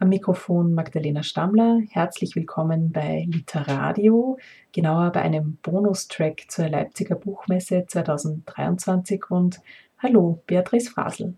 Am 0.00 0.08
Mikrofon 0.08 0.74
Magdalena 0.74 1.22
Stammler. 1.22 1.82
Herzlich 1.90 2.34
willkommen 2.34 2.90
bei 2.90 3.26
Literadio, 3.28 4.38
genauer 4.72 5.12
bei 5.12 5.22
einem 5.22 5.58
Bonustrack 5.62 6.46
zur 6.48 6.68
Leipziger 6.68 7.14
Buchmesse 7.14 7.84
2023 7.86 9.30
und 9.30 9.60
hallo, 9.98 10.42
Beatrice 10.48 10.90
Frasel. 10.90 11.34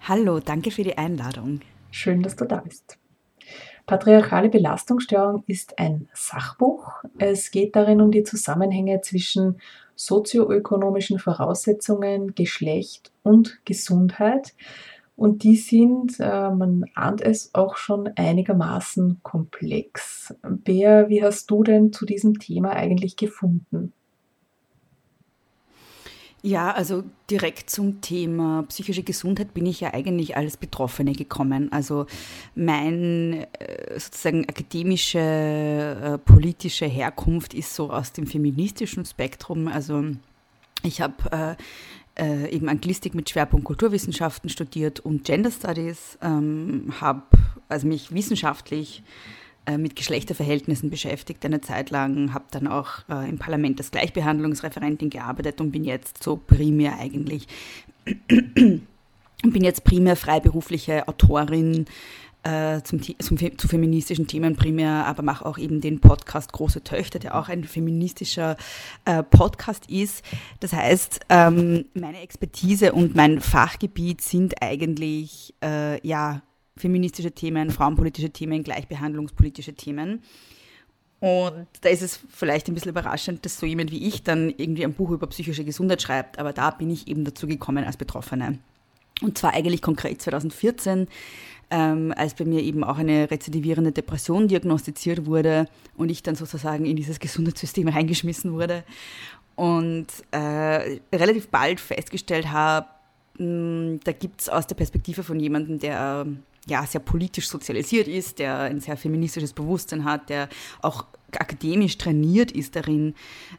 Hallo, 0.00 0.40
danke 0.40 0.72
für 0.72 0.82
die 0.82 0.98
Einladung. 0.98 1.60
Schön, 1.92 2.22
dass 2.22 2.36
du 2.36 2.46
da 2.46 2.56
bist. 2.56 2.98
Patriarchale 3.86 4.48
Belastungsstörung 4.48 5.44
ist 5.46 5.78
ein 5.78 6.08
Sachbuch. 6.14 6.90
Es 7.18 7.50
geht 7.50 7.76
darin 7.76 8.00
um 8.00 8.10
die 8.10 8.22
Zusammenhänge 8.22 9.02
zwischen 9.02 9.60
sozioökonomischen 9.94 11.18
Voraussetzungen, 11.18 12.34
Geschlecht 12.34 13.12
und 13.22 13.60
Gesundheit. 13.66 14.54
Und 15.16 15.42
die 15.42 15.56
sind, 15.56 16.18
äh, 16.18 16.50
man 16.50 16.86
ahnt 16.94 17.20
es, 17.20 17.54
auch 17.54 17.76
schon 17.76 18.08
einigermaßen 18.16 19.20
komplex. 19.22 20.34
Bea, 20.42 21.10
wie 21.10 21.22
hast 21.22 21.50
du 21.50 21.62
denn 21.62 21.92
zu 21.92 22.06
diesem 22.06 22.38
Thema 22.38 22.70
eigentlich 22.70 23.16
gefunden? 23.16 23.92
Ja, 26.44 26.72
also 26.72 27.04
direkt 27.30 27.70
zum 27.70 28.00
Thema 28.00 28.64
psychische 28.64 29.04
Gesundheit 29.04 29.54
bin 29.54 29.64
ich 29.64 29.80
ja 29.80 29.94
eigentlich 29.94 30.36
als 30.36 30.56
Betroffene 30.56 31.12
gekommen. 31.12 31.70
Also 31.70 32.06
mein 32.56 33.46
äh, 33.60 33.98
sozusagen 33.98 34.48
akademische, 34.48 35.20
äh, 35.20 36.18
politische 36.18 36.86
Herkunft 36.86 37.54
ist 37.54 37.76
so 37.76 37.92
aus 37.92 38.12
dem 38.12 38.26
feministischen 38.26 39.04
Spektrum. 39.04 39.68
Also 39.68 40.02
ich 40.82 41.00
habe 41.00 41.56
äh, 42.18 42.22
äh, 42.22 42.50
eben 42.50 42.68
Anglistik 42.68 43.14
mit 43.14 43.30
Schwerpunkt 43.30 43.64
Kulturwissenschaften 43.64 44.50
studiert 44.50 44.98
und 44.98 45.22
Gender 45.24 45.52
Studies, 45.52 46.18
ähm, 46.22 46.92
habe 47.00 47.22
also 47.68 47.86
mich 47.86 48.12
wissenschaftlich 48.12 49.04
mit 49.78 49.96
Geschlechterverhältnissen 49.96 50.90
beschäftigt 50.90 51.44
eine 51.44 51.60
Zeit 51.60 51.90
lang, 51.90 52.34
habe 52.34 52.44
dann 52.50 52.66
auch 52.66 53.08
äh, 53.08 53.28
im 53.28 53.38
Parlament 53.38 53.78
als 53.78 53.90
Gleichbehandlungsreferentin 53.90 55.10
gearbeitet 55.10 55.60
und 55.60 55.70
bin 55.70 55.84
jetzt 55.84 56.22
so 56.22 56.36
primär 56.36 56.98
eigentlich 56.98 57.46
bin 59.42 59.64
jetzt 59.64 59.84
primär 59.84 60.16
freiberufliche 60.16 61.06
Autorin 61.08 61.86
äh, 62.44 62.82
zum, 62.82 63.00
zum, 63.02 63.38
zu 63.58 63.68
feministischen 63.68 64.26
Themen 64.26 64.56
primär, 64.56 65.06
aber 65.06 65.22
mache 65.22 65.46
auch 65.46 65.58
eben 65.58 65.80
den 65.80 66.00
Podcast 66.00 66.52
Große 66.52 66.82
Töchter, 66.82 67.18
der 67.18 67.36
auch 67.38 67.48
ein 67.48 67.64
feministischer 67.64 68.56
äh, 69.04 69.22
Podcast 69.22 69.88
ist. 69.88 70.24
Das 70.60 70.72
heißt, 70.72 71.20
ähm, 71.28 71.84
meine 71.94 72.20
Expertise 72.20 72.92
und 72.92 73.14
mein 73.14 73.40
Fachgebiet 73.40 74.22
sind 74.22 74.60
eigentlich 74.60 75.54
äh, 75.62 76.04
ja 76.06 76.42
feministische 76.82 77.32
Themen, 77.32 77.70
frauenpolitische 77.70 78.30
Themen, 78.30 78.62
gleichbehandlungspolitische 78.62 79.74
Themen. 79.74 80.22
Und 81.20 81.68
da 81.82 81.88
ist 81.88 82.02
es 82.02 82.18
vielleicht 82.28 82.66
ein 82.66 82.74
bisschen 82.74 82.90
überraschend, 82.90 83.44
dass 83.44 83.58
so 83.58 83.64
jemand 83.64 83.92
wie 83.92 84.08
ich 84.08 84.24
dann 84.24 84.50
irgendwie 84.56 84.84
ein 84.84 84.92
Buch 84.92 85.10
über 85.10 85.28
psychische 85.28 85.64
Gesundheit 85.64 86.02
schreibt, 86.02 86.40
aber 86.40 86.52
da 86.52 86.70
bin 86.70 86.90
ich 86.90 87.06
eben 87.06 87.24
dazu 87.24 87.46
gekommen 87.46 87.84
als 87.84 87.96
Betroffene. 87.96 88.58
Und 89.20 89.38
zwar 89.38 89.54
eigentlich 89.54 89.82
konkret 89.82 90.20
2014, 90.20 91.06
ähm, 91.70 92.12
als 92.16 92.34
bei 92.34 92.44
mir 92.44 92.60
eben 92.60 92.82
auch 92.82 92.98
eine 92.98 93.30
rezidivierende 93.30 93.92
Depression 93.92 94.48
diagnostiziert 94.48 95.24
wurde 95.24 95.68
und 95.96 96.10
ich 96.10 96.24
dann 96.24 96.34
sozusagen 96.34 96.84
in 96.86 96.96
dieses 96.96 97.20
Gesundheitssystem 97.20 97.86
reingeschmissen 97.86 98.52
wurde 98.52 98.82
und 99.54 100.08
äh, 100.32 100.98
relativ 101.14 101.48
bald 101.48 101.78
festgestellt 101.78 102.50
habe, 102.50 102.88
hm, 103.38 104.00
da 104.02 104.10
gibt 104.10 104.40
es 104.40 104.48
aus 104.48 104.66
der 104.66 104.74
Perspektive 104.74 105.22
von 105.22 105.38
jemandem, 105.38 105.78
der 105.78 106.26
ja, 106.68 106.86
sehr 106.86 107.00
politisch 107.00 107.48
sozialisiert 107.48 108.08
ist, 108.08 108.38
der 108.38 108.58
ein 108.58 108.80
sehr 108.80 108.96
feministisches 108.96 109.52
Bewusstsein 109.52 110.04
hat, 110.04 110.28
der 110.28 110.48
auch 110.80 111.06
akademisch 111.32 111.98
trainiert 111.98 112.52
ist 112.52 112.76
darin, 112.76 113.14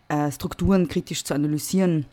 äh, 0.08 0.32
Strukturen 0.32 0.88
kritisch 0.88 1.24
zu 1.24 1.34
analysieren. 1.34 2.06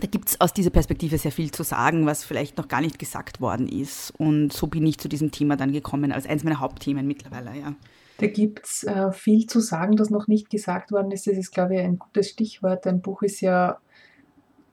Da 0.00 0.06
gibt 0.06 0.28
es 0.28 0.40
aus 0.40 0.52
dieser 0.52 0.70
Perspektive 0.70 1.18
sehr 1.18 1.32
viel 1.32 1.50
zu 1.50 1.62
sagen, 1.62 2.06
was 2.06 2.24
vielleicht 2.24 2.56
noch 2.58 2.68
gar 2.68 2.80
nicht 2.80 2.98
gesagt 2.98 3.40
worden 3.40 3.68
ist. 3.68 4.12
Und 4.18 4.52
so 4.52 4.66
bin 4.66 4.86
ich 4.86 4.98
zu 4.98 5.08
diesem 5.08 5.30
Thema 5.30 5.56
dann 5.56 5.72
gekommen, 5.72 6.12
als 6.12 6.26
eines 6.26 6.44
meiner 6.44 6.60
Hauptthemen 6.60 7.06
mittlerweile, 7.06 7.58
ja. 7.58 7.74
Da 8.18 8.26
gibt 8.26 8.66
es 8.66 8.84
äh, 8.84 9.12
viel 9.12 9.46
zu 9.46 9.60
sagen, 9.60 9.96
das 9.96 10.10
noch 10.10 10.28
nicht 10.28 10.50
gesagt 10.50 10.92
worden 10.92 11.10
ist. 11.10 11.26
Das 11.26 11.36
ist, 11.36 11.52
glaube 11.52 11.74
ich, 11.74 11.80
ein 11.80 11.98
gutes 11.98 12.28
Stichwort. 12.28 12.86
Ein 12.86 13.00
Buch 13.00 13.22
ist 13.22 13.40
ja, 13.40 13.78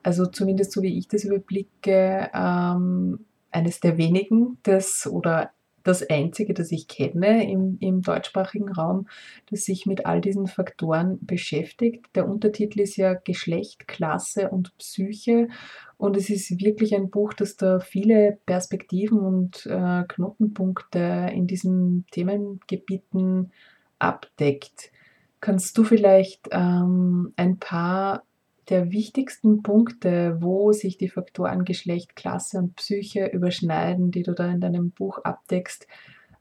also 0.03 0.25
zumindest 0.25 0.74
so 0.74 0.81
wie 0.81 0.97
ich 0.97 1.07
das 1.07 1.24
überblicke, 1.24 2.29
ähm, 2.34 3.25
eines 3.51 3.79
der 3.79 3.97
wenigen, 3.97 4.57
das 4.63 5.07
oder 5.07 5.51
das 5.87 6.07
einzige, 6.09 6.53
das 6.53 6.71
ich 6.71 6.87
kenne 6.87 7.49
im, 7.49 7.77
im 7.79 8.01
deutschsprachigen 8.01 8.69
Raum, 8.69 9.07
das 9.49 9.63
sich 9.63 9.85
mit 9.85 10.05
all 10.05 10.21
diesen 10.21 10.47
Faktoren 10.47 11.17
beschäftigt. 11.21 12.05
Der 12.13 12.27
Untertitel 12.27 12.81
ist 12.81 12.97
ja 12.97 13.13
Geschlecht, 13.13 13.87
Klasse 13.87 14.49
und 14.49 14.77
Psyche. 14.77 15.47
Und 15.95 16.17
es 16.17 16.29
ist 16.29 16.61
wirklich 16.61 16.93
ein 16.93 17.09
Buch, 17.09 17.33
das 17.33 17.55
da 17.55 17.79
viele 17.79 18.37
Perspektiven 18.45 19.19
und 19.19 19.65
äh, 19.65 20.03
Knotenpunkte 20.07 21.31
in 21.33 21.47
diesen 21.47 22.05
Themengebieten 22.11 23.51
abdeckt. 23.97 24.91
Kannst 25.39 25.77
du 25.77 25.83
vielleicht 25.83 26.49
ähm, 26.51 27.33
ein 27.37 27.57
paar 27.57 28.23
der 28.69 28.91
wichtigsten 28.91 29.63
Punkte, 29.63 30.38
wo 30.41 30.72
sich 30.72 30.97
die 30.97 31.09
Faktoren 31.09 31.66
Geschlecht, 31.66 32.16
Klasse 32.16 32.57
und 32.57 32.75
Psyche 32.75 33.28
überschneiden, 33.28 34.11
die 34.11 34.23
du 34.23 34.33
da 34.33 34.50
in 34.50 34.59
deinem 34.59 34.91
Buch 34.91 35.19
abdeckst, 35.23 35.88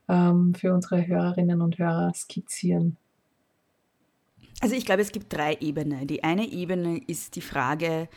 ähm, 0.09 0.55
für 0.55 0.75
unsere 0.75 1.07
Hörerinnen 1.07 1.61
und 1.61 1.79
Hörer 1.79 2.13
skizzieren? 2.15 2.97
Also 4.61 4.75
ich 4.75 4.87
glaube, 4.87 5.03
es 5.03 5.13
gibt 5.13 5.33
drei 5.33 5.57
Ebenen. 5.61 6.07
Die 6.07 6.25
eine 6.25 6.51
Ebene 6.51 7.01
ist 7.07 7.37
die 7.37 7.43
Frage, 7.43 8.09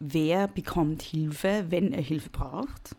wer 0.00 0.48
bekommt 0.48 1.02
Hilfe, 1.02 1.66
wenn 1.68 1.92
er 1.92 2.02
Hilfe 2.02 2.30
braucht. 2.30 2.96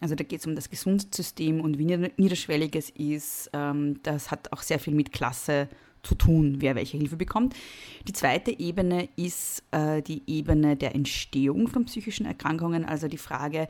Also 0.00 0.14
da 0.14 0.24
geht 0.24 0.40
es 0.40 0.46
um 0.46 0.54
das 0.54 0.70
Gesundheitssystem 0.70 1.60
und 1.60 1.78
wie 1.78 1.84
niederschwellig 1.84 2.74
es 2.74 2.90
ist. 2.90 3.50
Ähm, 3.52 4.00
das 4.02 4.30
hat 4.30 4.52
auch 4.52 4.62
sehr 4.62 4.78
viel 4.78 4.94
mit 4.94 5.12
Klasse 5.12 5.68
zu 6.02 6.14
tun, 6.14 6.56
wer 6.58 6.74
welche 6.74 6.96
Hilfe 6.96 7.16
bekommt. 7.16 7.54
Die 8.08 8.12
zweite 8.12 8.58
Ebene 8.58 9.08
ist 9.16 9.62
äh, 9.70 10.02
die 10.02 10.22
Ebene 10.26 10.76
der 10.76 10.94
Entstehung 10.94 11.68
von 11.68 11.84
psychischen 11.84 12.26
Erkrankungen, 12.26 12.84
also 12.84 13.08
die 13.08 13.18
Frage, 13.18 13.68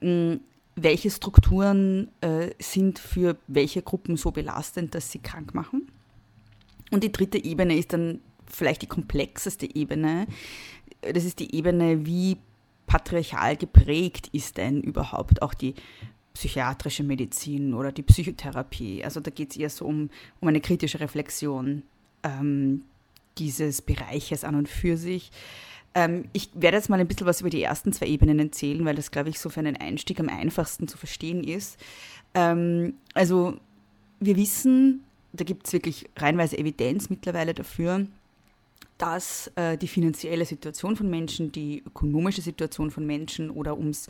mh, 0.00 0.38
welche 0.76 1.10
Strukturen 1.10 2.08
äh, 2.20 2.50
sind 2.58 2.98
für 2.98 3.36
welche 3.48 3.82
Gruppen 3.82 4.16
so 4.16 4.30
belastend, 4.30 4.94
dass 4.94 5.10
sie 5.10 5.18
krank 5.18 5.54
machen. 5.54 5.88
Und 6.90 7.02
die 7.02 7.10
dritte 7.10 7.42
Ebene 7.42 7.76
ist 7.76 7.92
dann 7.92 8.20
vielleicht 8.46 8.82
die 8.82 8.86
komplexeste 8.86 9.74
Ebene. 9.74 10.26
Das 11.00 11.24
ist 11.24 11.40
die 11.40 11.54
Ebene, 11.54 12.06
wie 12.06 12.36
patriarchal 12.86 13.56
geprägt 13.56 14.28
ist 14.32 14.56
denn 14.58 14.80
überhaupt 14.80 15.42
auch 15.42 15.54
die 15.54 15.74
psychiatrische 16.36 17.02
Medizin 17.02 17.72
oder 17.72 17.92
die 17.92 18.02
Psychotherapie. 18.02 19.02
Also 19.02 19.20
da 19.20 19.30
geht 19.30 19.52
es 19.52 19.56
eher 19.56 19.70
so 19.70 19.86
um, 19.86 20.10
um 20.40 20.48
eine 20.48 20.60
kritische 20.60 21.00
Reflexion 21.00 21.82
ähm, 22.22 22.82
dieses 23.38 23.80
Bereiches 23.80 24.44
an 24.44 24.54
und 24.54 24.68
für 24.68 24.98
sich. 24.98 25.30
Ähm, 25.94 26.26
ich 26.34 26.50
werde 26.52 26.76
jetzt 26.76 26.90
mal 26.90 27.00
ein 27.00 27.08
bisschen 27.08 27.26
was 27.26 27.40
über 27.40 27.48
die 27.48 27.62
ersten 27.62 27.90
zwei 27.90 28.06
Ebenen 28.06 28.38
erzählen, 28.38 28.84
weil 28.84 28.96
das, 28.96 29.10
glaube 29.10 29.30
ich, 29.30 29.40
so 29.40 29.48
für 29.48 29.60
einen 29.60 29.78
Einstieg 29.78 30.20
am 30.20 30.28
einfachsten 30.28 30.88
zu 30.88 30.98
verstehen 30.98 31.42
ist. 31.42 31.78
Ähm, 32.34 32.92
also 33.14 33.56
wir 34.20 34.36
wissen, 34.36 35.04
da 35.32 35.42
gibt 35.42 35.66
es 35.66 35.72
wirklich 35.72 36.06
reinweise 36.16 36.58
Evidenz 36.58 37.08
mittlerweile 37.08 37.54
dafür, 37.54 38.06
dass 38.98 39.50
äh, 39.56 39.76
die 39.76 39.88
finanzielle 39.88 40.44
Situation 40.44 40.96
von 40.96 41.10
Menschen, 41.10 41.52
die 41.52 41.82
ökonomische 41.86 42.42
Situation 42.42 42.90
von 42.90 43.06
Menschen 43.06 43.50
oder 43.50 43.76
um 43.76 43.88
es 43.88 44.08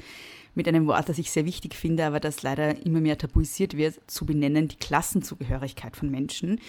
mit 0.55 0.69
einem 0.69 0.87
Wort, 0.87 1.09
das 1.09 1.19
ich 1.19 1.31
sehr 1.31 1.44
wichtig 1.44 1.75
finde, 1.75 2.06
aber 2.06 2.21
das 2.21 2.43
leider 2.43 2.85
immer 2.85 3.00
mehr 3.00 3.19
tabuisiert 3.19 3.77
wird, 3.77 4.00
zu 4.06 4.25
benennen, 4.27 4.69
die 4.69 4.77
Klassenzugehörigkeit 4.77 5.97
von 5.97 6.11
Menschen, 6.11 6.61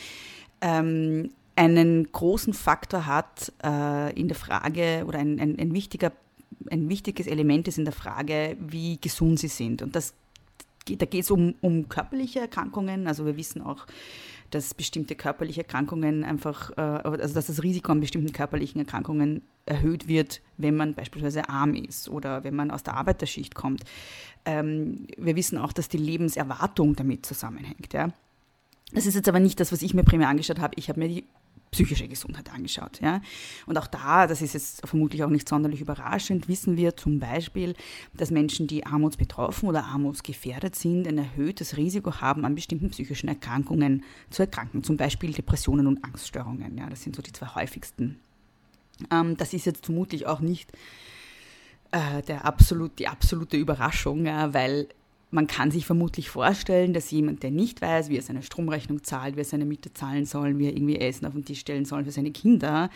ähm, 0.62 1.32
einen 1.56 2.12
großen 2.12 2.54
Faktor 2.54 3.06
hat 3.08 3.52
äh, 3.64 4.14
in 4.20 4.28
der 4.28 4.38
Frage 4.38 5.04
oder 5.08 5.20
ein, 5.20 5.40
ein, 5.40 5.58
ein 5.60 5.74
wichtiger 5.74 6.12
ein 6.70 6.90
wichtiges 6.90 7.28
Element 7.28 7.68
ist 7.68 7.78
in 7.78 7.86
der 7.86 7.94
Frage, 7.94 8.58
wie 8.60 8.98
gesund 9.00 9.40
sie 9.40 9.48
sind. 9.48 9.82
Und 9.82 9.96
das, 9.96 10.14
da 10.86 11.06
geht 11.06 11.24
es 11.24 11.32
um, 11.32 11.56
um 11.62 11.88
körperliche 11.90 12.40
Erkrankungen. 12.40 13.08
Also 13.08 13.26
wir 13.26 13.38
wissen 13.38 13.62
auch, 13.62 13.86
dass 14.52 14.74
bestimmte 14.74 15.16
körperliche 15.16 15.62
Erkrankungen 15.62 16.24
einfach, 16.24 16.72
äh, 16.78 16.82
also 16.82 17.34
dass 17.34 17.48
das 17.48 17.64
Risiko 17.64 17.92
an 17.92 18.00
bestimmten 18.00 18.32
körperlichen 18.32 18.80
Erkrankungen 18.80 19.42
erhöht 19.66 20.08
wird, 20.08 20.42
wenn 20.58 20.76
man 20.76 20.94
beispielsweise 20.94 21.50
arm 21.50 21.74
ist 21.74 22.10
oder 22.10 22.44
wenn 22.44 22.56
man 22.56 22.72
aus 22.72 22.84
der 22.84 22.96
Arbeiterschicht 22.96 23.56
kommt. 23.56 23.84
Ähm, 24.46 25.08
wir 25.18 25.36
wissen 25.36 25.58
auch, 25.58 25.74
dass 25.74 25.90
die 25.90 25.98
Lebenserwartung 25.98 26.96
damit 26.96 27.26
zusammenhängt. 27.26 27.94
Ja. 27.94 28.14
Das 28.94 29.06
ist 29.06 29.16
jetzt 29.16 29.28
aber 29.28 29.40
nicht 29.40 29.60
das, 29.60 29.72
was 29.72 29.82
ich 29.82 29.94
mir 29.94 30.04
primär 30.04 30.30
angeschaut 30.30 30.60
habe. 30.60 30.74
Ich 30.78 30.88
habe 30.90 31.00
mir 31.00 31.10
die 31.10 31.26
psychische 31.72 32.08
Gesundheit 32.08 32.52
angeschaut. 32.54 33.00
Ja? 33.02 33.22
Und 33.66 33.78
auch 33.78 33.88
da, 33.88 34.28
das 34.28 34.42
ist 34.42 34.54
jetzt 34.54 34.88
vermutlich 34.88 35.24
auch 35.24 35.30
nicht 35.30 35.48
sonderlich 35.48 35.82
überraschend, 35.82 36.48
wissen 36.48 36.78
wir 36.78 36.96
zum 36.96 37.20
Beispiel, 37.20 37.76
dass 38.14 38.32
Menschen, 38.32 38.68
die 38.68 38.86
armutsbetroffen 38.86 39.68
oder 39.68 39.86
armutsgefährdet 39.86 40.76
sind, 40.76 41.08
ein 41.08 41.18
erhöhtes 41.18 41.78
Risiko 41.78 42.22
haben, 42.22 42.46
an 42.46 42.56
bestimmten 42.56 42.90
psychischen 42.90 43.28
Erkrankungen 43.28 44.04
zu 44.30 44.44
erkranken, 44.44 44.84
zum 44.84 44.98
Beispiel 44.98 45.34
Depressionen 45.34 45.88
und 45.88 46.04
Angststörungen. 46.04 46.78
Ja? 46.78 46.90
Das 46.90 47.04
sind 47.04 47.16
so 47.16 47.22
die 47.22 47.34
zwei 47.34 47.48
häufigsten. 47.48 48.20
Ähm, 49.12 49.38
das 49.38 49.54
ist 49.54 49.66
jetzt 49.66 49.86
vermutlich 49.86 50.26
auch 50.26 50.40
nicht 50.40 50.72
äh, 51.92 52.22
der 52.24 52.46
absolut, 52.46 53.00
die 53.00 53.08
absolute 53.08 53.58
Überraschung, 53.58 54.26
ja, 54.26 54.54
weil 54.54 54.88
man 55.30 55.48
kann 55.48 55.72
sich 55.72 55.86
vermutlich 55.86 56.30
vorstellen, 56.30 56.94
dass 56.94 57.12
jemand, 57.12 57.44
der 57.44 57.52
nicht 57.52 57.82
weiß, 57.82 58.10
wie 58.10 58.18
er 58.18 58.22
seine 58.22 58.44
Stromrechnung 58.44 59.04
zahlt, 59.04 59.36
wie 59.36 59.42
er 59.42 59.46
seine 59.46 59.66
Miete 59.66 59.94
zahlen 59.94 60.26
soll, 60.26 60.58
wie 60.58 60.68
er 60.68 60.74
irgendwie 60.74 60.98
Essen 60.98 61.26
auf 61.26 61.34
den 61.34 61.44
Tisch 61.44 61.60
stellen 61.60 61.86
soll 61.86 62.06
für 62.06 62.12
seine 62.12 62.32
Kinder, 62.32 62.90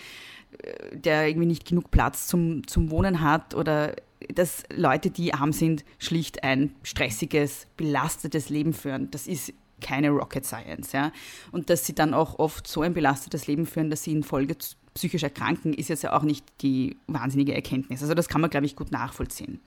äh, 0.57 0.97
der 0.97 1.27
irgendwie 1.27 1.47
nicht 1.47 1.65
genug 1.65 1.91
Platz 1.91 2.27
zum, 2.27 2.65
zum 2.67 2.89
Wohnen 2.89 3.21
hat 3.21 3.53
oder 3.53 3.95
dass 4.33 4.63
Leute, 4.73 5.09
die 5.09 5.33
arm 5.33 5.51
sind, 5.51 5.83
schlicht 5.97 6.43
ein 6.43 6.73
stressiges, 6.83 7.67
belastetes 7.75 8.49
Leben 8.49 8.73
führen. 8.73 9.09
Das 9.11 9.27
ist 9.27 9.53
keine 9.81 10.11
Rocket 10.11 10.45
Science. 10.45 10.91
Ja? 10.93 11.11
Und 11.51 11.69
dass 11.69 11.85
sie 11.85 11.95
dann 11.95 12.13
auch 12.13 12.39
oft 12.39 12.67
so 12.67 12.81
ein 12.81 12.93
belastetes 12.93 13.47
Leben 13.47 13.65
führen, 13.65 13.89
dass 13.89 14.03
sie 14.03 14.11
in 14.11 14.23
Folge 14.23 14.55
psychisch 14.93 15.23
erkranken, 15.23 15.73
ist 15.73 15.89
jetzt 15.89 16.03
ja 16.03 16.13
auch 16.13 16.23
nicht 16.23 16.45
die 16.61 16.97
wahnsinnige 17.07 17.53
Erkenntnis. 17.53 18.01
Also 18.01 18.13
das 18.13 18.29
kann 18.29 18.41
man, 18.41 18.49
glaube 18.49 18.65
ich, 18.65 18.75
gut 18.75 18.91
nachvollziehen. 18.91 19.59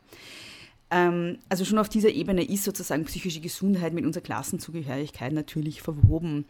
Ähm, 0.90 1.38
also 1.48 1.64
schon 1.64 1.78
auf 1.78 1.88
dieser 1.88 2.10
Ebene 2.10 2.44
ist 2.44 2.64
sozusagen 2.64 3.04
psychische 3.04 3.40
Gesundheit 3.40 3.92
mit 3.92 4.04
unserer 4.04 4.22
Klassenzugehörigkeit 4.22 5.32
natürlich 5.32 5.82
verwoben. 5.82 6.44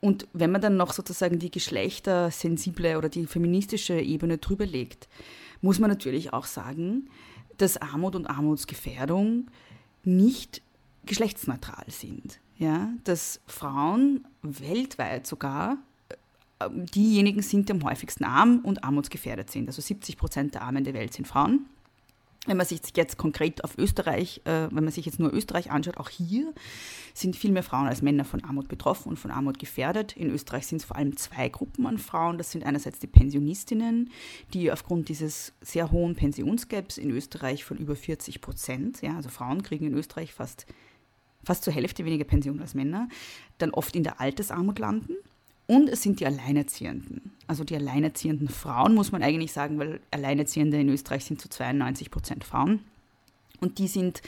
Und 0.00 0.28
wenn 0.32 0.52
man 0.52 0.60
dann 0.60 0.76
noch 0.76 0.92
sozusagen 0.92 1.38
die 1.38 1.50
geschlechtersensible 1.50 2.98
oder 2.98 3.08
die 3.08 3.26
feministische 3.26 4.00
Ebene 4.00 4.38
drüber 4.38 4.64
legt, 4.64 5.08
muss 5.60 5.80
man 5.80 5.90
natürlich 5.90 6.32
auch 6.32 6.46
sagen, 6.46 7.10
dass 7.56 7.76
Armut 7.76 8.14
und 8.14 8.26
Armutsgefährdung 8.26 9.48
nicht 10.04 10.62
geschlechtsneutral 11.04 11.84
sind. 11.88 12.38
Ja? 12.58 12.90
Dass 13.04 13.40
Frauen 13.46 14.24
weltweit 14.42 15.26
sogar 15.26 15.78
äh, 16.60 16.68
diejenigen 16.70 17.42
sind, 17.42 17.68
die 17.68 17.72
am 17.72 17.82
häufigsten 17.82 18.24
arm 18.24 18.60
und 18.62 18.84
armutsgefährdet 18.84 19.50
sind. 19.50 19.66
Also 19.66 19.82
70 19.82 20.16
Prozent 20.16 20.54
der 20.54 20.62
Armen 20.62 20.84
der 20.84 20.94
Welt 20.94 21.12
sind 21.12 21.26
Frauen. 21.26 21.66
Wenn 22.48 22.56
man 22.56 22.64
sich 22.64 22.80
jetzt 22.96 23.18
konkret 23.18 23.62
auf 23.62 23.76
Österreich, 23.76 24.40
äh, 24.44 24.68
wenn 24.70 24.84
man 24.84 24.90
sich 24.90 25.04
jetzt 25.04 25.20
nur 25.20 25.34
Österreich 25.34 25.70
anschaut, 25.70 25.98
auch 25.98 26.08
hier 26.08 26.54
sind 27.12 27.36
viel 27.36 27.52
mehr 27.52 27.62
Frauen 27.62 27.86
als 27.86 28.00
Männer 28.00 28.24
von 28.24 28.42
Armut 28.42 28.68
betroffen 28.68 29.10
und 29.10 29.18
von 29.18 29.30
Armut 29.30 29.58
gefährdet. 29.58 30.16
In 30.16 30.30
Österreich 30.30 30.66
sind 30.66 30.78
es 30.78 30.86
vor 30.86 30.96
allem 30.96 31.14
zwei 31.18 31.50
Gruppen 31.50 31.86
an 31.86 31.98
Frauen. 31.98 32.38
Das 32.38 32.50
sind 32.50 32.64
einerseits 32.64 33.00
die 33.00 33.06
Pensionistinnen, 33.06 34.10
die 34.54 34.72
aufgrund 34.72 35.10
dieses 35.10 35.52
sehr 35.60 35.92
hohen 35.92 36.14
Pensionsgaps 36.14 36.96
in 36.96 37.10
Österreich 37.10 37.64
von 37.64 37.76
über 37.76 37.94
40 37.94 38.40
Prozent, 38.40 39.02
ja, 39.02 39.14
also 39.14 39.28
Frauen 39.28 39.62
kriegen 39.62 39.86
in 39.86 39.92
Österreich 39.92 40.32
fast, 40.32 40.64
fast 41.44 41.64
zur 41.64 41.74
Hälfte 41.74 42.06
weniger 42.06 42.24
Pension 42.24 42.60
als 42.60 42.72
Männer, 42.72 43.10
dann 43.58 43.72
oft 43.72 43.94
in 43.94 44.04
der 44.04 44.22
Altersarmut 44.22 44.78
landen. 44.78 45.16
Und 45.68 45.90
es 45.90 46.02
sind 46.02 46.18
die 46.18 46.26
Alleinerziehenden. 46.26 47.32
Also 47.46 47.62
die 47.62 47.76
alleinerziehenden 47.76 48.48
Frauen, 48.48 48.94
muss 48.94 49.12
man 49.12 49.22
eigentlich 49.22 49.52
sagen, 49.52 49.78
weil 49.78 50.00
Alleinerziehende 50.10 50.80
in 50.80 50.88
Österreich 50.88 51.26
sind 51.26 51.42
zu 51.42 51.50
92 51.50 52.10
Prozent 52.10 52.42
Frauen. 52.42 52.80
Und 53.60 53.78
die 53.78 53.86
sind 53.86 54.22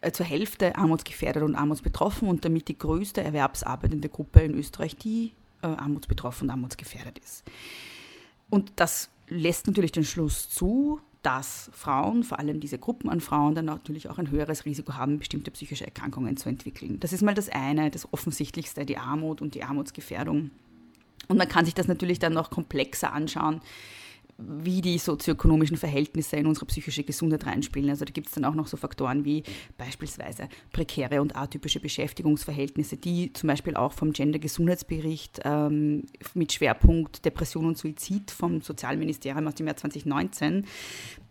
äh, 0.00 0.12
zur 0.12 0.26
Hälfte 0.26 0.76
armutsgefährdet 0.76 1.42
und 1.42 1.56
armutsbetroffen 1.56 2.28
und 2.28 2.44
damit 2.44 2.68
die 2.68 2.78
größte 2.78 3.20
erwerbsarbeitende 3.20 4.08
Gruppe 4.08 4.40
in 4.40 4.54
Österreich, 4.54 4.96
die 4.96 5.32
äh, 5.62 5.66
armutsbetroffen 5.66 6.46
und 6.46 6.50
armutsgefährdet 6.50 7.18
ist. 7.18 7.42
Und 8.48 8.72
das 8.76 9.10
lässt 9.26 9.66
natürlich 9.66 9.90
den 9.90 10.04
Schluss 10.04 10.48
zu, 10.48 11.00
dass 11.22 11.68
Frauen, 11.72 12.22
vor 12.22 12.38
allem 12.38 12.60
diese 12.60 12.78
Gruppen 12.78 13.10
an 13.10 13.20
Frauen, 13.20 13.56
dann 13.56 13.64
natürlich 13.64 14.08
auch 14.08 14.18
ein 14.18 14.30
höheres 14.30 14.64
Risiko 14.64 14.94
haben, 14.94 15.18
bestimmte 15.18 15.50
psychische 15.50 15.84
Erkrankungen 15.84 16.36
zu 16.36 16.48
entwickeln. 16.48 17.00
Das 17.00 17.12
ist 17.12 17.22
mal 17.22 17.34
das 17.34 17.48
eine, 17.48 17.90
das 17.90 18.12
Offensichtlichste, 18.12 18.86
die 18.86 18.98
Armut 18.98 19.42
und 19.42 19.56
die 19.56 19.64
Armutsgefährdung. 19.64 20.52
Und 21.28 21.38
man 21.38 21.48
kann 21.48 21.64
sich 21.64 21.74
das 21.74 21.88
natürlich 21.88 22.18
dann 22.18 22.32
noch 22.32 22.50
komplexer 22.50 23.12
anschauen, 23.12 23.60
wie 24.38 24.82
die 24.82 24.98
sozioökonomischen 24.98 25.78
Verhältnisse 25.78 26.36
in 26.36 26.46
unsere 26.46 26.66
psychische 26.66 27.04
Gesundheit 27.04 27.46
reinspielen. 27.46 27.88
Also 27.88 28.04
da 28.04 28.12
gibt 28.12 28.28
es 28.28 28.34
dann 28.34 28.44
auch 28.44 28.54
noch 28.54 28.66
so 28.66 28.76
Faktoren 28.76 29.24
wie 29.24 29.42
beispielsweise 29.78 30.48
prekäre 30.72 31.22
und 31.22 31.36
atypische 31.36 31.80
Beschäftigungsverhältnisse, 31.80 32.98
die 32.98 33.32
zum 33.32 33.48
Beispiel 33.48 33.76
auch 33.76 33.92
vom 33.92 34.12
Gender-Gesundheitsbericht 34.12 35.40
ähm, 35.44 36.04
mit 36.34 36.52
Schwerpunkt 36.52 37.24
Depression 37.24 37.66
und 37.66 37.78
Suizid 37.78 38.30
vom 38.30 38.60
Sozialministerium 38.60 39.46
aus 39.46 39.54
dem 39.54 39.66
Jahr 39.66 39.76
2019, 39.76 40.66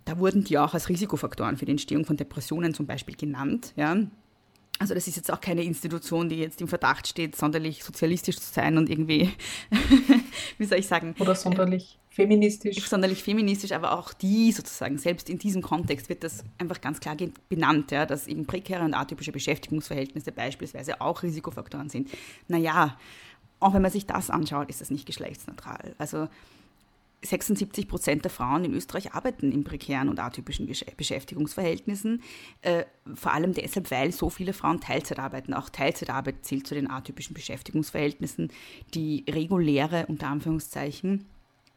da 0.05 0.19
wurden 0.19 0.43
die 0.43 0.57
auch 0.57 0.73
als 0.73 0.89
Risikofaktoren 0.89 1.57
für 1.57 1.65
die 1.65 1.71
Entstehung 1.71 2.05
von 2.05 2.17
Depressionen 2.17 2.73
zum 2.73 2.85
Beispiel 2.85 3.15
genannt. 3.15 3.73
Ja. 3.75 3.97
Also 4.77 4.93
das 4.93 5.07
ist 5.07 5.15
jetzt 5.15 5.31
auch 5.31 5.39
keine 5.39 5.63
Institution, 5.63 6.27
die 6.27 6.35
jetzt 6.35 6.59
im 6.59 6.67
Verdacht 6.67 7.07
steht, 7.07 7.35
sonderlich 7.35 7.83
sozialistisch 7.83 8.37
zu 8.37 8.53
sein 8.53 8.77
und 8.77 8.89
irgendwie, 8.89 9.31
wie 10.57 10.65
soll 10.65 10.79
ich 10.79 10.87
sagen? 10.87 11.15
Oder 11.19 11.33
sonderlich 11.33 11.97
feministisch. 12.09 12.85
Sonderlich 12.87 13.23
feministisch, 13.23 13.71
aber 13.71 13.97
auch 13.97 14.13
die 14.13 14.51
sozusagen, 14.51 14.97
selbst 14.97 15.29
in 15.29 15.39
diesem 15.39 15.61
Kontext 15.61 16.09
wird 16.09 16.23
das 16.23 16.43
einfach 16.57 16.81
ganz 16.81 16.99
klar 16.99 17.15
benannt, 17.47 17.91
ja, 17.91 18.05
dass 18.05 18.27
eben 18.27 18.45
prekäre 18.45 18.83
und 18.83 18.93
atypische 18.93 19.31
Beschäftigungsverhältnisse 19.31 20.33
beispielsweise 20.33 20.99
auch 20.99 21.23
Risikofaktoren 21.23 21.89
sind. 21.89 22.09
Naja, 22.49 22.97
auch 23.61 23.73
wenn 23.73 23.81
man 23.81 23.91
sich 23.91 24.05
das 24.05 24.29
anschaut, 24.29 24.69
ist 24.69 24.81
das 24.81 24.89
nicht 24.89 25.05
geschlechtsneutral. 25.05 25.95
Also 25.97 26.27
76 27.25 27.87
Prozent 27.87 28.23
der 28.23 28.31
Frauen 28.31 28.65
in 28.65 28.73
Österreich 28.73 29.13
arbeiten 29.13 29.51
in 29.51 29.63
prekären 29.63 30.09
und 30.09 30.19
atypischen 30.19 30.69
Beschäftigungsverhältnissen. 30.97 32.21
Äh, 32.61 32.85
vor 33.13 33.33
allem 33.33 33.53
deshalb, 33.53 33.91
weil 33.91 34.11
so 34.11 34.29
viele 34.29 34.53
Frauen 34.53 34.79
Teilzeit 34.79 35.19
arbeiten. 35.19 35.53
Auch 35.53 35.69
Teilzeitarbeit 35.69 36.45
zählt 36.45 36.67
zu 36.67 36.75
den 36.75 36.89
atypischen 36.89 37.33
Beschäftigungsverhältnissen. 37.33 38.51
Die 38.93 39.25
reguläre, 39.29 40.05
unter 40.07 40.27
Anführungszeichen, 40.27 41.25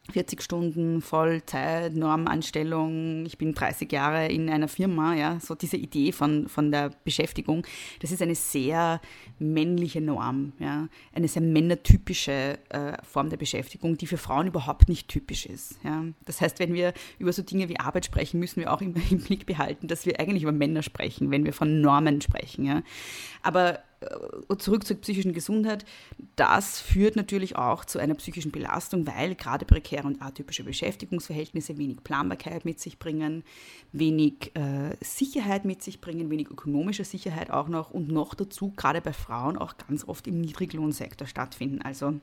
40 0.09 0.41
Stunden 0.41 1.01
Vollzeit, 1.01 1.95
Normanstellung, 1.95 3.25
ich 3.25 3.37
bin 3.37 3.53
30 3.53 3.91
Jahre 3.91 4.27
in 4.27 4.49
einer 4.49 4.67
Firma, 4.67 5.15
ja, 5.15 5.39
so 5.39 5.55
diese 5.55 5.77
Idee 5.77 6.11
von, 6.11 6.47
von 6.47 6.71
der 6.71 6.91
Beschäftigung, 7.03 7.65
das 8.01 8.11
ist 8.11 8.21
eine 8.21 8.35
sehr 8.35 9.01
männliche 9.39 10.01
Norm, 10.01 10.53
ja, 10.59 10.87
eine 11.13 11.27
sehr 11.27 11.41
männertypische 11.41 12.59
äh, 12.69 12.97
Form 13.03 13.29
der 13.29 13.37
Beschäftigung, 13.37 13.97
die 13.97 14.07
für 14.07 14.17
Frauen 14.17 14.47
überhaupt 14.47 14.89
nicht 14.89 15.07
typisch 15.07 15.45
ist. 15.45 15.79
Ja. 15.83 16.03
Das 16.25 16.41
heißt, 16.41 16.59
wenn 16.59 16.73
wir 16.73 16.93
über 17.17 17.33
so 17.33 17.41
Dinge 17.41 17.69
wie 17.69 17.79
Arbeit 17.79 18.05
sprechen, 18.05 18.39
müssen 18.39 18.59
wir 18.61 18.73
auch 18.73 18.81
immer 18.81 18.99
im 19.09 19.19
Blick 19.19 19.45
behalten, 19.45 19.87
dass 19.87 20.05
wir 20.05 20.19
eigentlich 20.19 20.43
über 20.43 20.51
Männer 20.51 20.83
sprechen, 20.83 21.31
wenn 21.31 21.45
wir 21.45 21.53
von 21.53 21.81
Normen 21.81 22.21
sprechen. 22.21 22.65
Ja. 22.65 22.83
Aber 23.41 23.79
zurück 24.57 24.85
zur 24.85 24.97
psychischen 24.97 25.33
Gesundheit, 25.33 25.85
das 26.35 26.79
führt 26.79 27.15
natürlich 27.15 27.55
auch 27.55 27.83
zu 27.85 27.99
einer 27.99 28.15
psychischen 28.15 28.51
Belastung, 28.51 29.05
weil 29.07 29.35
gerade 29.35 29.65
prekäre 29.65 30.07
und 30.07 30.21
atypische 30.21 30.63
Beschäftigungsverhältnisse 30.63 31.77
wenig 31.77 32.03
Planbarkeit 32.03 32.65
mit 32.65 32.79
sich 32.79 32.97
bringen, 32.97 33.43
wenig 33.91 34.55
äh, 34.55 34.95
Sicherheit 35.01 35.65
mit 35.65 35.83
sich 35.83 36.01
bringen, 36.01 36.29
wenig 36.29 36.49
ökonomische 36.49 37.03
Sicherheit 37.03 37.51
auch 37.51 37.67
noch 37.67 37.91
und 37.91 38.09
noch 38.09 38.35
dazu 38.35 38.71
gerade 38.75 39.01
bei 39.01 39.13
Frauen 39.13 39.57
auch 39.57 39.75
ganz 39.77 40.07
oft 40.07 40.27
im 40.27 40.39
Niedriglohnsektor 40.39 41.27
stattfinden. 41.27 41.81
Also 41.81 42.13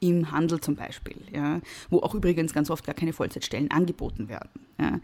im 0.00 0.32
Handel 0.32 0.60
zum 0.60 0.76
Beispiel, 0.76 1.16
ja, 1.32 1.60
wo 1.90 2.00
auch 2.00 2.14
übrigens 2.14 2.54
ganz 2.54 2.70
oft 2.70 2.84
gar 2.84 2.94
keine 2.94 3.12
Vollzeitstellen 3.12 3.70
angeboten 3.70 4.28
werden. 4.28 4.50
Ja. 4.78 5.00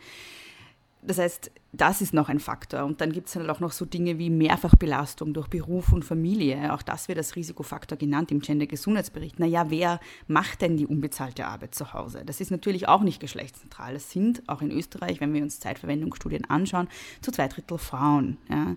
Das 1.06 1.18
heißt, 1.18 1.52
das 1.72 2.00
ist 2.00 2.14
noch 2.14 2.28
ein 2.28 2.40
Faktor. 2.40 2.84
Und 2.84 3.00
dann 3.00 3.12
gibt 3.12 3.28
es 3.28 3.34
dann 3.34 3.48
auch 3.48 3.60
noch 3.60 3.72
so 3.72 3.84
Dinge 3.84 4.18
wie 4.18 4.30
Mehrfachbelastung 4.30 5.34
durch 5.34 5.48
Beruf 5.48 5.92
und 5.92 6.04
Familie. 6.04 6.72
Auch 6.74 6.82
das 6.82 7.06
wird 7.08 7.18
als 7.18 7.36
Risikofaktor 7.36 7.96
genannt 7.96 8.32
im 8.32 8.40
Gender-Gesundheitsbericht. 8.40 9.38
Naja, 9.38 9.66
wer 9.68 10.00
macht 10.26 10.62
denn 10.62 10.76
die 10.76 10.86
unbezahlte 10.86 11.46
Arbeit 11.46 11.74
zu 11.74 11.92
Hause? 11.92 12.22
Das 12.24 12.40
ist 12.40 12.50
natürlich 12.50 12.88
auch 12.88 13.02
nicht 13.02 13.20
geschlechtszentral. 13.20 13.94
Es 13.94 14.10
sind 14.10 14.42
auch 14.48 14.62
in 14.62 14.70
Österreich, 14.70 15.20
wenn 15.20 15.32
wir 15.32 15.42
uns 15.42 15.60
Zeitverwendungsstudien 15.60 16.44
anschauen, 16.46 16.88
zu 17.20 17.30
zwei 17.30 17.46
Drittel 17.48 17.78
Frauen. 17.78 18.38
Ja. 18.48 18.76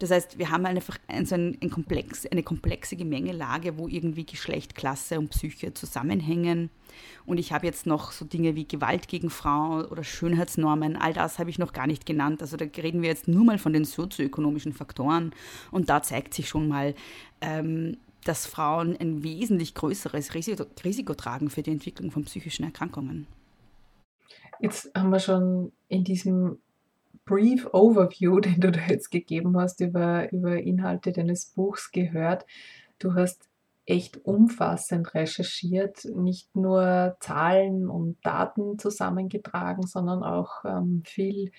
Das 0.00 0.10
heißt, 0.10 0.38
wir 0.38 0.50
haben 0.50 0.64
einfach 0.64 0.96
ein, 1.08 1.26
so 1.26 1.34
ein, 1.34 1.58
ein 1.62 1.68
Komplex, 1.68 2.24
eine 2.26 2.42
komplexe 2.42 2.96
Gemengelage, 2.96 3.76
wo 3.76 3.86
irgendwie 3.86 4.24
Geschlecht, 4.24 4.74
Klasse 4.74 5.18
und 5.18 5.28
Psyche 5.28 5.74
zusammenhängen. 5.74 6.70
Und 7.26 7.36
ich 7.36 7.52
habe 7.52 7.66
jetzt 7.66 7.86
noch 7.86 8.10
so 8.10 8.24
Dinge 8.24 8.56
wie 8.56 8.66
Gewalt 8.66 9.08
gegen 9.08 9.28
Frauen 9.28 9.84
oder 9.84 10.02
Schönheitsnormen, 10.02 10.96
all 10.96 11.12
das 11.12 11.38
habe 11.38 11.50
ich 11.50 11.58
noch 11.58 11.74
gar 11.74 11.86
nicht 11.86 12.06
genannt. 12.06 12.40
Also 12.40 12.56
da 12.56 12.64
reden 12.64 13.02
wir 13.02 13.10
jetzt 13.10 13.28
nur 13.28 13.44
mal 13.44 13.58
von 13.58 13.74
den 13.74 13.84
sozioökonomischen 13.84 14.72
Faktoren. 14.72 15.34
Und 15.70 15.90
da 15.90 16.02
zeigt 16.02 16.32
sich 16.32 16.48
schon 16.48 16.66
mal, 16.66 16.94
ähm, 17.42 17.98
dass 18.24 18.46
Frauen 18.46 18.96
ein 18.96 19.22
wesentlich 19.22 19.74
größeres 19.74 20.32
Risiko, 20.32 20.64
Risiko 20.82 21.12
tragen 21.12 21.50
für 21.50 21.62
die 21.62 21.72
Entwicklung 21.72 22.10
von 22.10 22.24
psychischen 22.24 22.64
Erkrankungen. 22.64 23.26
Jetzt 24.60 24.90
haben 24.94 25.10
wir 25.10 25.20
schon 25.20 25.72
in 25.88 26.04
diesem 26.04 26.58
Brief 27.24 27.68
Overview, 27.72 28.40
den 28.40 28.60
du 28.60 28.70
da 28.70 28.80
jetzt 28.88 29.10
gegeben 29.10 29.56
hast 29.58 29.80
über, 29.80 30.32
über 30.32 30.56
Inhalte 30.56 31.12
deines 31.12 31.46
Buchs 31.46 31.92
gehört. 31.92 32.46
Du 32.98 33.14
hast 33.14 33.48
echt 33.86 34.24
umfassend 34.24 35.14
recherchiert, 35.14 36.04
nicht 36.04 36.54
nur 36.54 37.16
Zahlen 37.20 37.88
und 37.88 38.24
Daten 38.24 38.78
zusammengetragen, 38.78 39.86
sondern 39.86 40.22
auch 40.22 40.64
ähm, 40.64 41.02
viel 41.04 41.50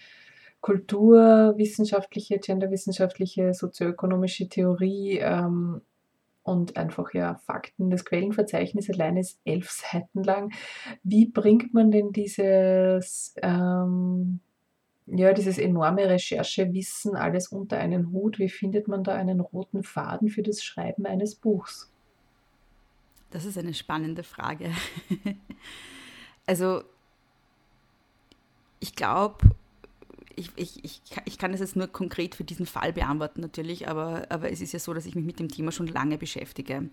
kulturwissenschaftliche, 0.62 2.40
genderwissenschaftliche, 2.40 3.54
sozioökonomische 3.54 4.48
Theorie 4.48 5.18
ähm, 5.18 5.82
und 6.44 6.78
einfach 6.78 7.14
ja 7.14 7.36
Fakten. 7.46 7.90
Das 7.90 8.06
Quellenverzeichnis 8.06 8.90
allein 8.90 9.18
ist 9.18 9.40
elf 9.44 9.70
Seiten 9.70 10.24
lang. 10.24 10.54
Wie 11.04 11.26
bringt 11.26 11.74
man 11.74 11.92
denn 11.92 12.12
dieses, 12.12 13.34
ähm, 13.42 14.40
ja, 15.14 15.34
dieses 15.34 15.58
enorme 15.58 16.08
Recherchewissen 16.08 17.16
alles 17.16 17.50
unter 17.50 17.78
einen 17.78 18.12
Hut? 18.12 18.40
Wie 18.40 18.50
findet 18.50 18.88
man 18.88 19.04
da 19.04 19.14
einen 19.14 19.40
roten 19.40 19.84
Faden 19.84 20.30
für 20.30 20.42
das 20.42 20.64
Schreiben 20.64 21.06
eines 21.06 21.36
Buchs? 21.36 21.92
Das 23.32 23.46
ist 23.46 23.58
eine 23.58 23.74
spannende 23.74 24.24
Frage. 24.24 24.72
also 26.46 26.84
ich 28.80 28.96
glaube, 28.96 29.38
ich, 30.36 30.52
ich, 30.56 30.84
ich, 30.84 31.02
ich 31.26 31.38
kann 31.38 31.52
das 31.52 31.62
jetzt 31.62 31.76
nur 31.76 31.88
konkret 31.88 32.36
für 32.36 32.44
diesen 32.44 32.66
Fall 32.66 32.94
beantworten 32.94 33.42
natürlich, 33.42 33.88
aber, 33.88 34.26
aber 34.30 34.52
es 34.52 34.62
ist 34.62 34.74
ja 34.74 34.80
so, 34.80 34.94
dass 34.94 35.06
ich 35.06 35.16
mich 35.16 35.26
mit 35.26 35.40
dem 35.40 35.50
Thema 35.50 35.72
schon 35.72 35.88
lange 35.88 36.18
beschäftige. 36.18 36.90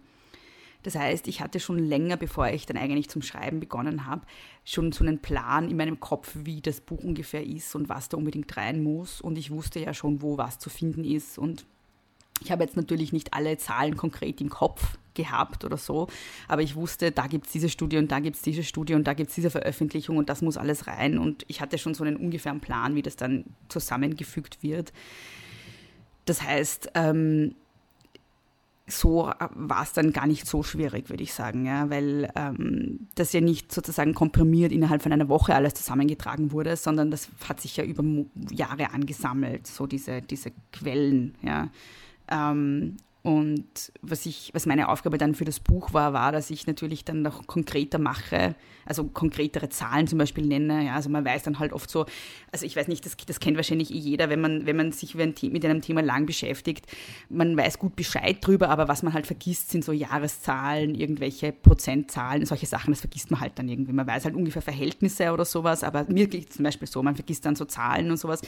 Das 0.83 0.95
heißt, 0.95 1.27
ich 1.29 1.41
hatte 1.41 1.61
schon 1.61 1.79
länger, 1.79 2.17
bevor 2.17 2.49
ich 2.49 2.67
dann 2.67 2.77
eigentlich 2.77 3.09
zum 3.09 3.23
Schreiben 3.23 3.61
begonnen 3.61 4.07
habe, 4.07 4.23
schon 4.65 4.93
so 4.93 5.05
einen 5.05 5.19
Plan 5.19 5.71
in 5.71 5.77
meinem 5.77 5.99
Kopf, 6.01 6.33
wie 6.35 6.61
das 6.61 6.81
Buch 6.81 7.03
ungefähr 7.03 7.45
ist 7.45 7.75
und 7.75 7.89
was 7.89 8.09
da 8.09 8.17
unbedingt 8.17 8.57
rein 8.57 8.83
muss. 8.83 9.21
Und 9.21 9.39
ich 9.39 9.51
wusste 9.51 9.81
ja 9.81 9.93
schon, 9.93 10.23
wo 10.23 10.39
was 10.39 10.59
zu 10.59 10.71
finden 10.71 11.05
ist. 11.05 11.39
Und 11.39 11.67
ich 12.41 12.53
habe 12.53 12.63
jetzt 12.63 12.77
natürlich 12.77 13.13
nicht 13.13 13.35
alle 13.35 13.57
Zahlen 13.57 13.97
konkret 13.97 14.41
im 14.41 14.51
Kopf 14.51 14.99
gehabt 15.15 15.65
oder 15.65 15.77
so, 15.77 16.07
aber 16.47 16.63
ich 16.63 16.77
wusste, 16.77 17.11
da 17.11 17.27
gibt 17.27 17.47
es 17.47 17.53
diese 17.53 17.69
Studie 17.69 17.97
und 17.97 18.13
da 18.13 18.21
gibt 18.21 18.37
es 18.37 18.43
diese 18.43 18.63
Studie 18.63 18.95
und 18.95 19.05
da 19.05 19.15
gibt 19.15 19.31
es 19.31 19.35
diese 19.35 19.51
Veröffentlichung 19.51 20.17
und 20.17 20.29
das 20.29 20.43
muss 20.43 20.57
alles 20.57 20.87
rein. 20.87 21.19
Und 21.19 21.45
ich 21.49 21.61
hatte 21.61 21.77
schon 21.77 21.95
so 21.95 22.05
einen 22.05 22.17
ungefähren 22.17 22.61
Plan, 22.61 22.95
wie 22.95 23.03
das 23.03 23.17
dann 23.17 23.45
zusammengefügt 23.69 24.63
wird. 24.63 24.93
Das 26.25 26.43
heißt, 26.43 26.93
ähm, 26.95 27.57
so 28.89 29.31
war 29.55 29.83
es 29.83 29.93
dann 29.93 30.13
gar 30.13 30.27
nicht 30.27 30.47
so 30.47 30.63
schwierig, 30.63 31.11
würde 31.11 31.23
ich 31.23 31.35
sagen, 31.35 31.67
ja, 31.67 31.91
weil 31.91 32.31
ähm, 32.35 33.09
das 33.15 33.33
ja 33.33 33.41
nicht 33.41 33.73
sozusagen 33.73 34.15
komprimiert 34.15 34.73
innerhalb 34.73 35.03
von 35.03 35.13
einer 35.13 35.29
Woche 35.29 35.55
alles 35.55 35.75
zusammengetragen 35.75 36.53
wurde, 36.53 36.77
sondern 36.77 37.11
das 37.11 37.29
hat 37.49 37.61
sich 37.61 37.77
ja 37.77 37.85
über 37.85 38.03
Jahre 38.51 38.93
angesammelt, 38.93 39.67
so 39.67 39.87
diese, 39.87 40.23
diese 40.23 40.53
Quellen, 40.73 41.35
ja. 41.43 41.69
Ähm, 42.31 42.97
und 43.23 43.93
was, 44.01 44.27
ich, 44.27 44.51
was 44.55 44.65
meine 44.65 44.89
Aufgabe 44.89 45.19
dann 45.19 45.35
für 45.35 45.45
das 45.45 45.59
Buch 45.59 45.93
war, 45.93 46.13
war, 46.13 46.31
dass 46.31 46.51
ich 46.51 46.67
natürlich 46.69 47.05
dann 47.05 47.23
noch 47.23 47.47
konkreter 47.49 47.99
mache, 47.99 48.55
also 48.87 49.05
konkretere 49.05 49.69
Zahlen 49.69 50.07
zum 50.07 50.19
Beispiel 50.19 50.47
nenne. 50.47 50.87
Ja, 50.87 50.95
also 50.95 51.11
man 51.11 51.25
weiß 51.25 51.43
dann 51.43 51.59
halt 51.59 51.73
oft 51.73 51.91
so, 51.91 52.07
also 52.53 52.65
ich 52.65 52.77
weiß 52.77 52.87
nicht, 52.87 53.05
das, 53.05 53.17
das 53.17 53.41
kennt 53.41 53.57
wahrscheinlich 53.57 53.93
eh 53.93 53.99
jeder, 53.99 54.31
wenn 54.31 54.41
man, 54.41 54.67
wenn 54.67 54.77
man 54.77 54.93
sich 54.93 55.17
mit 55.17 55.65
einem 55.65 55.83
Thema 55.83 56.01
lang 56.01 56.27
beschäftigt, 56.27 56.87
man 57.29 57.57
weiß 57.57 57.81
gut 57.81 57.97
Bescheid 57.97 58.39
drüber, 58.41 58.71
aber 58.71 58.87
was 58.87 59.03
man 59.03 59.13
halt 59.13 59.27
vergisst, 59.27 59.71
sind 59.71 59.85
so 59.85 59.93
Jahreszahlen, 59.93 60.95
irgendwelche 60.95 61.51
Prozentzahlen, 61.53 62.47
solche 62.47 62.67
Sachen, 62.67 62.93
das 62.93 63.01
vergisst 63.01 63.33
man 63.33 63.41
halt 63.41 63.59
dann 63.59 63.69
irgendwie. 63.69 63.93
Man 63.93 64.07
weiß 64.07 64.27
halt 64.27 64.37
ungefähr 64.37 64.63
Verhältnisse 64.63 65.33
oder 65.33 65.45
sowas, 65.45 65.83
aber 65.83 66.07
mir 66.09 66.29
geht 66.29 66.51
es 66.51 66.57
zum 66.57 66.63
Beispiel 66.63 66.87
so, 66.87 67.03
man 67.03 67.17
vergisst 67.17 67.45
dann 67.45 67.57
so 67.57 67.65
Zahlen 67.65 68.11
und 68.11 68.17
sowas. 68.17 68.43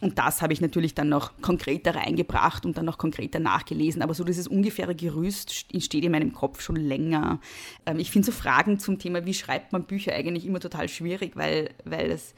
Und 0.00 0.18
das 0.18 0.40
habe 0.40 0.54
ich 0.54 0.62
natürlich 0.62 0.94
dann 0.94 1.10
noch 1.10 1.40
konkreter 1.42 1.94
reingebracht 1.94 2.64
und 2.64 2.78
dann 2.78 2.86
noch 2.86 2.96
konkreter 2.96 3.38
nachgelesen, 3.38 4.02
aber 4.02 4.13
so 4.14 4.24
dieses 4.24 4.48
ungefähre 4.48 4.94
Gerüst 4.94 5.52
steht 5.52 6.04
in 6.04 6.12
meinem 6.12 6.32
Kopf 6.32 6.60
schon 6.60 6.76
länger. 6.76 7.40
Ähm, 7.86 7.98
ich 7.98 8.10
finde 8.10 8.26
so 8.26 8.32
Fragen 8.32 8.78
zum 8.78 8.98
Thema, 8.98 9.26
wie 9.26 9.34
schreibt 9.34 9.72
man 9.72 9.84
Bücher 9.84 10.12
eigentlich 10.12 10.46
immer 10.46 10.60
total 10.60 10.88
schwierig, 10.88 11.36
weil, 11.36 11.70
weil 11.84 12.10
es 12.10 12.34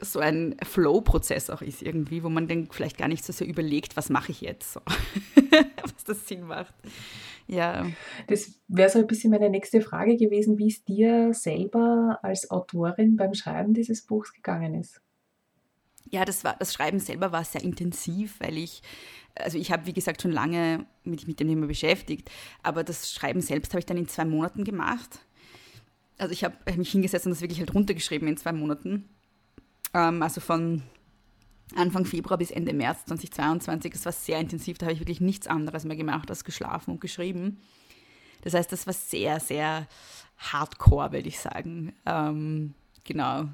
so 0.00 0.20
ein 0.20 0.56
Flow-Prozess 0.62 1.50
auch 1.50 1.62
ist 1.62 1.82
irgendwie, 1.82 2.22
wo 2.22 2.28
man 2.28 2.46
dann 2.46 2.68
vielleicht 2.70 2.98
gar 2.98 3.08
nicht 3.08 3.24
so 3.24 3.32
sehr 3.32 3.46
überlegt, 3.46 3.96
was 3.96 4.10
mache 4.10 4.32
ich 4.32 4.40
jetzt, 4.40 4.74
so. 4.74 4.80
was 5.82 6.04
das 6.04 6.28
Sinn 6.28 6.42
macht. 6.42 6.74
Ja. 7.46 7.86
Das 8.26 8.60
wäre 8.68 8.90
so 8.90 8.98
ein 8.98 9.06
bisschen 9.06 9.30
meine 9.30 9.50
nächste 9.50 9.80
Frage 9.80 10.16
gewesen, 10.16 10.58
wie 10.58 10.68
es 10.68 10.84
dir 10.84 11.32
selber 11.34 12.18
als 12.22 12.50
Autorin 12.50 13.16
beim 13.16 13.34
Schreiben 13.34 13.74
dieses 13.74 14.02
Buchs 14.02 14.32
gegangen 14.32 14.74
ist. 14.74 15.00
Ja, 16.10 16.24
das, 16.24 16.44
war, 16.44 16.56
das 16.58 16.72
Schreiben 16.72 17.00
selber 17.00 17.32
war 17.32 17.44
sehr 17.44 17.62
intensiv, 17.62 18.36
weil 18.40 18.56
ich, 18.56 18.82
also 19.38 19.58
ich 19.58 19.72
habe, 19.72 19.86
wie 19.86 19.92
gesagt, 19.92 20.22
schon 20.22 20.32
lange 20.32 20.86
mich 21.04 21.26
mit 21.26 21.40
dem 21.40 21.48
Thema 21.48 21.66
beschäftigt, 21.66 22.30
aber 22.62 22.84
das 22.84 23.12
Schreiben 23.12 23.40
selbst 23.40 23.72
habe 23.72 23.80
ich 23.80 23.86
dann 23.86 23.96
in 23.96 24.08
zwei 24.08 24.24
Monaten 24.24 24.64
gemacht. 24.64 25.20
Also 26.18 26.32
ich 26.32 26.44
habe 26.44 26.56
mich 26.76 26.90
hingesetzt 26.90 27.26
und 27.26 27.30
das 27.30 27.40
wirklich 27.40 27.60
halt 27.60 27.74
runtergeschrieben 27.74 28.28
in 28.28 28.36
zwei 28.36 28.52
Monaten. 28.52 29.08
Ähm, 29.94 30.22
also 30.22 30.40
von 30.40 30.82
Anfang 31.74 32.04
Februar 32.04 32.38
bis 32.38 32.50
Ende 32.50 32.72
März 32.72 33.04
2022. 33.06 33.92
Das 33.92 34.04
war 34.04 34.12
sehr 34.12 34.40
intensiv, 34.40 34.78
da 34.78 34.86
habe 34.86 34.94
ich 34.94 35.00
wirklich 35.00 35.20
nichts 35.20 35.46
anderes 35.46 35.84
mehr 35.84 35.96
gemacht 35.96 36.30
als 36.30 36.44
geschlafen 36.44 36.92
und 36.92 37.00
geschrieben. 37.00 37.60
Das 38.42 38.54
heißt, 38.54 38.70
das 38.72 38.86
war 38.86 38.94
sehr, 38.94 39.40
sehr 39.40 39.86
hardcore, 40.38 41.12
würde 41.12 41.28
ich 41.28 41.38
sagen. 41.38 41.92
Ähm, 42.06 42.74
genau. 43.04 43.48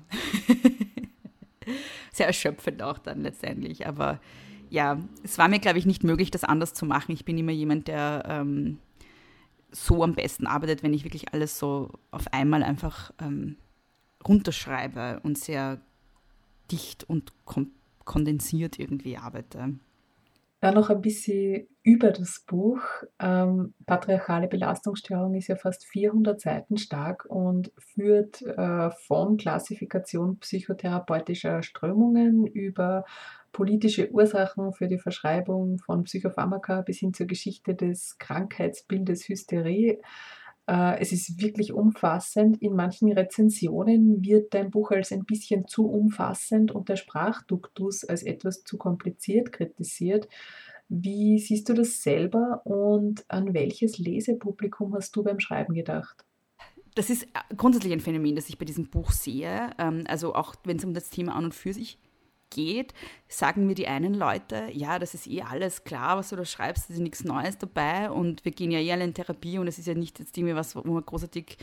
sehr 2.12 2.26
erschöpfend 2.26 2.82
auch 2.82 2.98
dann 2.98 3.22
letztendlich. 3.22 3.86
Aber 3.86 4.20
ja, 4.74 4.98
es 5.22 5.38
war 5.38 5.48
mir, 5.48 5.60
glaube 5.60 5.78
ich, 5.78 5.86
nicht 5.86 6.02
möglich, 6.02 6.32
das 6.32 6.42
anders 6.42 6.74
zu 6.74 6.84
machen. 6.84 7.12
Ich 7.12 7.24
bin 7.24 7.38
immer 7.38 7.52
jemand, 7.52 7.86
der 7.86 8.24
ähm, 8.28 8.78
so 9.70 10.02
am 10.02 10.14
besten 10.14 10.48
arbeitet, 10.48 10.82
wenn 10.82 10.92
ich 10.92 11.04
wirklich 11.04 11.32
alles 11.32 11.58
so 11.58 11.90
auf 12.10 12.32
einmal 12.32 12.64
einfach 12.64 13.12
ähm, 13.22 13.56
runterschreibe 14.26 15.20
und 15.22 15.38
sehr 15.38 15.80
dicht 16.72 17.04
und 17.04 17.32
kondensiert 18.04 18.80
irgendwie 18.80 19.16
arbeite. 19.16 19.74
Dann 20.60 20.74
noch 20.74 20.90
ein 20.90 21.02
bisschen 21.02 21.68
über 21.82 22.10
das 22.10 22.42
Buch. 22.44 22.80
Ähm, 23.20 23.74
Patriarchale 23.86 24.48
Belastungsstörung 24.48 25.34
ist 25.34 25.48
ja 25.48 25.56
fast 25.56 25.84
400 25.84 26.40
Seiten 26.40 26.78
stark 26.78 27.26
und 27.28 27.70
führt 27.78 28.42
äh, 28.42 28.90
von 29.06 29.36
Klassifikation 29.36 30.38
psychotherapeutischer 30.38 31.62
Strömungen 31.62 32.46
über 32.46 33.04
politische 33.54 34.10
Ursachen 34.10 34.74
für 34.74 34.88
die 34.88 34.98
Verschreibung 34.98 35.78
von 35.78 36.04
Psychopharmaka 36.04 36.82
bis 36.82 36.98
hin 36.98 37.14
zur 37.14 37.26
Geschichte 37.26 37.74
des 37.74 38.18
Krankheitsbildes 38.18 39.26
Hysterie 39.30 40.00
äh, 40.66 41.00
es 41.00 41.12
ist 41.12 41.40
wirklich 41.40 41.72
umfassend. 41.72 42.60
In 42.62 42.74
manchen 42.74 43.12
Rezensionen 43.12 44.22
wird 44.22 44.54
dein 44.54 44.70
Buch 44.70 44.90
als 44.90 45.12
ein 45.12 45.24
bisschen 45.24 45.66
zu 45.66 45.86
umfassend 45.86 46.72
und 46.72 46.88
der 46.88 46.96
Sprachduktus 46.96 48.04
als 48.04 48.22
etwas 48.22 48.64
zu 48.64 48.78
kompliziert 48.78 49.52
kritisiert. 49.52 50.28
Wie 50.88 51.38
siehst 51.38 51.68
du 51.68 51.74
das 51.74 52.02
selber 52.02 52.62
und 52.64 53.24
an 53.28 53.54
welches 53.54 53.98
Lesepublikum 53.98 54.94
hast 54.94 55.16
du 55.16 55.22
beim 55.22 55.40
Schreiben 55.40 55.74
gedacht? 55.74 56.24
Das 56.94 57.10
ist 57.10 57.24
äh, 57.24 57.54
grundsätzlich 57.56 57.92
ein 57.92 58.00
Phänomen, 58.00 58.36
das 58.36 58.48
ich 58.48 58.58
bei 58.58 58.64
diesem 58.64 58.88
Buch 58.88 59.10
sehe. 59.10 59.70
Ähm, 59.78 60.04
also 60.06 60.34
auch 60.34 60.54
wenn 60.64 60.76
es 60.76 60.84
um 60.84 60.94
das 60.94 61.10
Thema 61.10 61.34
an 61.34 61.46
und 61.46 61.54
für 61.54 61.72
sich 61.72 61.98
geht, 62.54 62.94
sagen 63.28 63.66
mir 63.66 63.74
die 63.74 63.88
einen 63.88 64.14
Leute, 64.14 64.68
ja, 64.72 64.98
das 64.98 65.12
ist 65.12 65.26
eh 65.26 65.42
alles 65.42 65.84
klar, 65.84 66.16
was 66.16 66.30
du 66.30 66.36
da 66.36 66.44
schreibst, 66.44 66.84
es 66.84 66.96
ist 66.96 67.02
nichts 67.02 67.24
Neues 67.24 67.58
dabei 67.58 68.10
und 68.10 68.44
wir 68.44 68.52
gehen 68.52 68.70
ja 68.70 68.78
eh 68.78 68.92
alle 68.92 69.04
in 69.04 69.12
Therapie 69.12 69.58
und 69.58 69.68
es 69.68 69.78
ist 69.78 69.86
ja 69.86 69.94
nicht 69.94 70.18
jetzt 70.18 70.36
irgendwie 70.38 70.54
was, 70.54 70.74
wo 70.74 70.82
man 70.82 71.04
großartig 71.04 71.58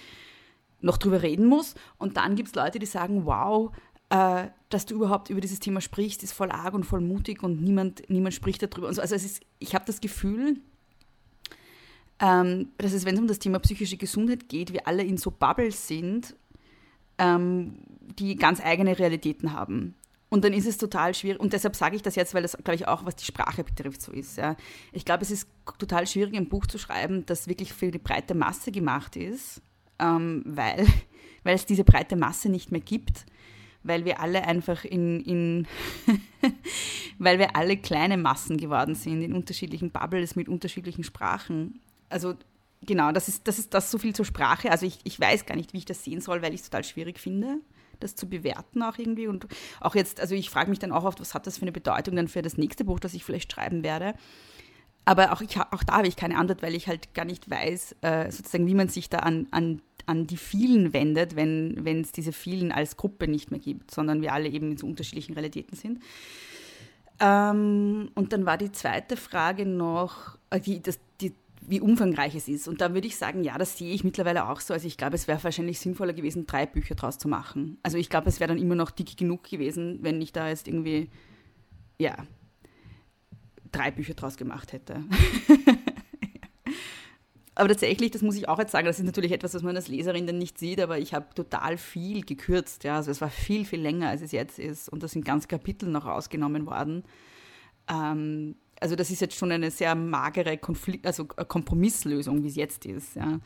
noch 0.82 0.98
drüber 0.98 1.22
reden 1.22 1.46
muss. 1.46 1.76
Und 1.98 2.18
dann 2.18 2.36
gibt 2.36 2.50
es 2.50 2.56
Leute, 2.56 2.80
die 2.80 2.86
sagen, 2.86 3.26
wow, 3.26 3.72
äh, 4.10 4.48
dass 4.70 4.86
du 4.86 4.96
überhaupt 4.96 5.30
über 5.30 5.42
dieses 5.42 5.60
Thema 5.60 5.82
sprichst, 5.82 6.24
ist 6.24 6.34
voll 6.34 6.52
arg 6.52 6.74
und 6.74 6.84
voll 6.84 7.02
mutig 7.02 7.44
und 7.44 7.62
niemand, 7.62 8.10
niemand 8.10 8.34
spricht 8.34 8.62
darüber. 8.62 8.88
Also, 8.88 9.02
also 9.02 9.16
es 9.16 9.24
ist, 9.24 9.42
ich 9.60 9.74
habe 9.74 9.86
das 9.86 10.02
Gefühl, 10.02 10.58
ähm, 12.20 12.70
dass 12.78 12.94
es, 12.94 13.06
wenn 13.06 13.16
es 13.16 13.22
um 13.22 13.28
das 13.28 13.40
Thema 13.40 13.60
psychische 13.60 13.98
Gesundheit 13.98 14.50
geht, 14.50 14.74
wir 14.74 14.88
alle 14.88 15.04
in 15.04 15.18
so 15.18 15.32
Bubbles 15.32 15.88
sind, 15.88 16.36
ähm, 17.18 17.80
die 18.20 18.36
ganz 18.36 18.62
eigene 18.62 18.98
Realitäten 18.98 19.54
haben. 19.54 19.96
Und 20.34 20.46
dann 20.46 20.54
ist 20.54 20.66
es 20.66 20.78
total 20.78 21.14
schwierig, 21.14 21.42
und 21.42 21.52
deshalb 21.52 21.76
sage 21.76 21.98
ich 21.98 22.04
das 22.04 22.16
jetzt, 22.16 22.34
weil 22.34 22.42
das, 22.42 22.56
glaube 22.56 22.76
ich, 22.76 22.88
auch 22.88 23.06
was 23.06 23.18
die 23.18 23.26
Sprache 23.26 23.66
betrifft, 23.66 24.02
so 24.02 24.14
ist. 24.14 24.38
Ja. 24.38 24.56
Ich 24.94 25.04
glaube, 25.04 25.24
es 25.24 25.30
ist 25.30 25.50
total 25.78 26.08
schwierig, 26.08 26.36
ein 26.38 26.48
Buch 26.48 26.66
zu 26.68 26.78
schreiben, 26.78 27.26
das 27.26 27.50
wirklich 27.50 27.74
für 27.74 27.92
die 27.92 27.98
breite 27.98 28.34
Masse 28.34 28.72
gemacht 28.72 29.18
ist, 29.18 29.62
ähm, 30.00 30.42
weil, 30.46 30.88
weil 31.44 31.56
es 31.56 31.66
diese 31.66 31.84
breite 31.84 32.16
Masse 32.16 32.48
nicht 32.48 32.72
mehr 32.72 32.80
gibt, 32.80 33.26
weil 33.84 34.06
wir 34.06 34.22
alle 34.22 34.48
einfach 34.48 34.86
in, 34.86 35.20
in 35.20 35.68
weil 37.20 37.38
wir 37.38 37.58
alle 37.58 37.76
kleine 37.76 38.16
Massen 38.16 38.56
geworden 38.56 38.96
sind, 38.96 39.22
in 39.22 39.34
unterschiedlichen 39.34 39.92
Bubbles 39.92 40.38
mit 40.38 40.48
unterschiedlichen 40.48 41.04
Sprachen. 41.04 41.82
Also 42.08 42.36
genau, 42.82 43.12
das 43.12 43.28
ist, 43.28 43.50
das 43.50 43.60
ist 43.60 43.74
das 43.74 43.92
so 43.92 43.98
viel 43.98 44.16
zur 44.16 44.24
Sprache. 44.24 44.72
Also 44.72 44.86
ich, 44.86 45.00
ich 45.04 45.20
weiß 45.20 45.46
gar 45.46 45.58
nicht, 45.58 45.74
wie 45.74 45.80
ich 45.80 45.86
das 45.86 46.06
sehen 46.06 46.22
soll, 46.22 46.42
weil 46.42 46.54
ich 46.54 46.62
es 46.62 46.70
total 46.70 46.86
schwierig 46.86 47.20
finde 47.20 47.60
das 48.04 48.16
zu 48.16 48.28
bewerten 48.28 48.84
auch 48.84 48.98
irgendwie. 48.98 49.28
Und 49.28 49.48
auch 49.80 49.96
jetzt, 49.96 50.20
also 50.20 50.36
ich 50.36 50.50
frage 50.50 50.70
mich 50.70 50.80
dann 50.80 50.92
auch 50.92 51.04
oft, 51.04 51.20
was 51.20 51.34
hat 51.34 51.48
das 51.48 51.58
für 51.58 51.64
eine 51.64 51.72
Bedeutung 51.72 52.16
dann 52.16 52.28
für 52.28 52.42
das 52.42 52.58
nächste 52.58 52.84
Buch, 52.84 53.00
das 53.00 53.14
ich 53.14 53.24
vielleicht 53.24 53.52
schreiben 53.52 53.84
werde. 53.84 54.14
Aber 55.06 55.34
auch, 55.34 55.42
ich, 55.42 55.58
auch 55.58 55.84
da 55.84 55.98
habe 55.98 56.08
ich 56.08 56.16
keine 56.16 56.38
Antwort, 56.38 56.62
weil 56.62 56.76
ich 56.76 56.88
halt 56.88 57.14
gar 57.14 57.26
nicht 57.26 57.50
weiß, 57.50 57.96
äh, 58.02 58.32
sozusagen, 58.32 58.68
wie 58.68 58.76
man 58.76 58.88
sich 58.88 59.10
da 59.10 59.20
an, 59.20 59.48
an, 59.52 59.82
an 60.06 60.28
die 60.28 60.38
vielen 60.38 60.94
wendet, 60.94 61.36
wenn 61.36 62.02
es 62.02 62.12
diese 62.12 62.32
vielen 62.32 62.72
als 62.72 62.98
Gruppe 62.98 63.28
nicht 63.28 63.50
mehr 63.50 63.60
gibt, 63.60 63.92
sondern 63.92 64.22
wir 64.22 64.34
alle 64.34 64.50
eben 64.50 64.72
in 64.72 64.78
so 64.78 64.86
unterschiedlichen 64.86 65.34
Realitäten 65.34 65.76
sind. 65.76 66.02
Ähm, 67.20 68.10
und 68.16 68.34
dann 68.34 68.46
war 68.46 68.58
die 68.58 68.72
zweite 68.72 69.16
Frage 69.16 69.66
noch, 69.66 70.38
äh, 70.50 70.60
die, 70.60 70.82
das, 70.82 71.00
die, 71.22 71.34
wie 71.62 71.80
umfangreich 71.80 72.36
es 72.36 72.48
ist. 72.48 72.68
Und 72.68 72.82
da 72.82 72.94
würde 72.94 73.08
ich 73.08 73.16
sagen, 73.16 73.44
ja, 73.44 73.58
das 73.58 73.78
sehe 73.78 73.94
ich 73.94 74.04
mittlerweile 74.04 74.50
auch 74.50 74.60
so. 74.60 74.74
Also 74.74 74.88
ich 74.88 74.98
glaube, 74.98 75.16
es 75.16 75.28
wäre 75.28 75.44
wahrscheinlich 75.44 75.80
sinnvoller 75.80 76.14
gewesen, 76.14 76.48
drei 76.48 76.66
Bücher 76.66 76.96
draus 76.96 77.18
zu 77.18 77.28
machen. 77.28 77.78
Also 77.84 77.98
ich 77.98 78.10
glaube, 78.10 78.30
es 78.30 78.40
wäre 78.40 78.50
dann 78.50 78.58
immer 78.58 78.76
noch 78.76 78.92
dick 78.92 79.16
genug 79.16 79.50
gewesen, 79.50 80.00
wenn 80.02 80.22
ich 80.22 80.34
da 80.34 80.50
jetzt 80.50 80.68
irgendwie, 80.68 81.10
ja, 82.00 82.16
drei 83.72 83.92
Bücher 83.92 84.16
draus 84.16 84.38
gemacht 84.38 84.74
hätte. 84.74 85.04
aber 87.56 87.70
tatsächlich, 87.70 88.12
das 88.12 88.24
muss 88.24 88.36
ich 88.36 88.50
auch 88.50 88.60
jetzt 88.60 88.72
sagen, 88.72 88.88
das 88.88 89.00
ist 89.00 89.06
natürlich 89.06 89.32
etwas, 89.32 89.54
was 89.54 89.62
man 89.62 89.76
als 89.76 89.88
Leserin 89.88 90.26
dann 90.26 90.40
nicht 90.40 90.58
sieht, 90.58 90.82
aber 90.82 90.98
ich 90.98 91.14
habe 91.14 91.34
total 91.36 91.78
viel 91.78 92.26
gekürzt. 92.26 92.84
Ja, 92.84 92.98
also 92.98 93.12
es 93.12 93.22
war 93.22 93.30
viel, 93.30 93.66
viel 93.66 93.82
länger, 93.82 94.10
als 94.10 94.22
es 94.22 94.32
jetzt 94.32 94.58
ist. 94.58 94.90
Und 94.90 95.04
da 95.04 95.08
sind 95.08 95.26
ganz 95.26 95.48
Kapitel 95.48 95.90
noch 95.90 96.06
rausgenommen 96.06 96.66
worden. 96.66 97.04
Ähm, 97.88 98.56
also 98.82 98.96
das 98.96 99.10
ist 99.12 99.22
jetzt 99.22 99.36
schon 99.36 99.52
eine 99.52 99.72
sehr 99.72 99.96
magere 99.96 100.58
Konflikt, 100.58 101.06
also 101.06 101.26
Kompromisslösung, 101.26 102.44
wie 102.44 102.48
es 102.48 102.56
jetzt 102.56 102.86
ist. 102.86 103.16
Ja. 103.16 103.40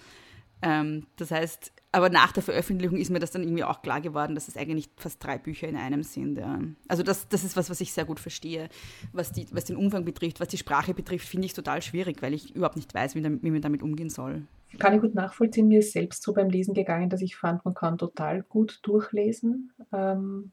Ähm, 0.61 1.05
das 1.17 1.31
heißt, 1.31 1.71
aber 1.91 2.09
nach 2.09 2.31
der 2.31 2.41
Veröffentlichung 2.41 2.97
ist 2.97 3.11
mir 3.11 3.19
das 3.19 3.31
dann 3.31 3.43
irgendwie 3.43 3.63
auch 3.63 3.81
klar 3.81 4.01
geworden, 4.01 4.33
dass 4.33 4.47
es 4.47 4.57
eigentlich 4.57 4.89
fast 4.97 5.23
drei 5.23 5.37
Bücher 5.37 5.67
in 5.67 5.75
einem 5.75 6.03
sind. 6.03 6.37
Ja. 6.37 6.59
Also 6.87 7.03
das, 7.03 7.27
das 7.27 7.43
ist 7.43 7.55
was, 7.55 7.69
was 7.69 7.81
ich 7.81 7.93
sehr 7.93 8.05
gut 8.05 8.19
verstehe. 8.19 8.69
Was, 9.13 9.31
die, 9.31 9.45
was 9.51 9.65
den 9.65 9.75
Umfang 9.75 10.05
betrifft, 10.05 10.39
was 10.39 10.47
die 10.47 10.57
Sprache 10.57 10.93
betrifft, 10.93 11.27
finde 11.27 11.45
ich 11.45 11.53
total 11.53 11.81
schwierig, 11.81 12.21
weil 12.21 12.33
ich 12.33 12.55
überhaupt 12.55 12.77
nicht 12.77 12.93
weiß, 12.93 13.15
wie, 13.15 13.23
wie 13.23 13.51
man 13.51 13.61
damit 13.61 13.83
umgehen 13.83 14.09
soll. 14.09 14.43
Kann 14.79 14.95
ich 14.95 15.01
gut 15.01 15.15
nachvollziehen. 15.15 15.67
Mir 15.67 15.79
ist 15.79 15.91
selbst 15.93 16.23
so 16.23 16.33
beim 16.33 16.49
Lesen 16.49 16.73
gegangen, 16.73 17.09
dass 17.09 17.21
ich 17.21 17.35
fand, 17.35 17.63
man 17.63 17.73
kann 17.73 17.97
total 17.97 18.43
gut 18.43 18.79
durchlesen. 18.83 19.71
Ähm, 19.93 20.51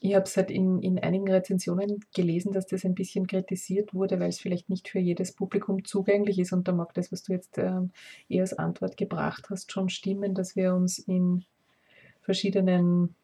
ich 0.00 0.14
habe 0.14 0.24
es 0.24 0.36
halt 0.36 0.50
in, 0.50 0.82
in 0.82 0.98
einigen 0.98 1.30
Rezensionen 1.30 2.00
gelesen, 2.14 2.52
dass 2.52 2.66
das 2.66 2.84
ein 2.84 2.94
bisschen 2.94 3.26
kritisiert 3.26 3.94
wurde, 3.94 4.20
weil 4.20 4.28
es 4.28 4.40
vielleicht 4.40 4.68
nicht 4.68 4.88
für 4.88 4.98
jedes 4.98 5.32
Publikum 5.32 5.84
zugänglich 5.84 6.38
ist. 6.38 6.52
Und 6.52 6.68
da 6.68 6.72
mag 6.72 6.92
das, 6.94 7.10
was 7.10 7.22
du 7.22 7.32
jetzt 7.32 7.56
ähm, 7.58 7.90
eher 8.28 8.42
als 8.42 8.52
Antwort 8.52 8.96
gebracht 8.96 9.46
hast, 9.50 9.72
schon 9.72 9.88
stimmen, 9.88 10.34
dass 10.34 10.56
wir 10.56 10.74
uns 10.74 10.98
in 10.98 11.44
verschiedenen, 12.20 13.14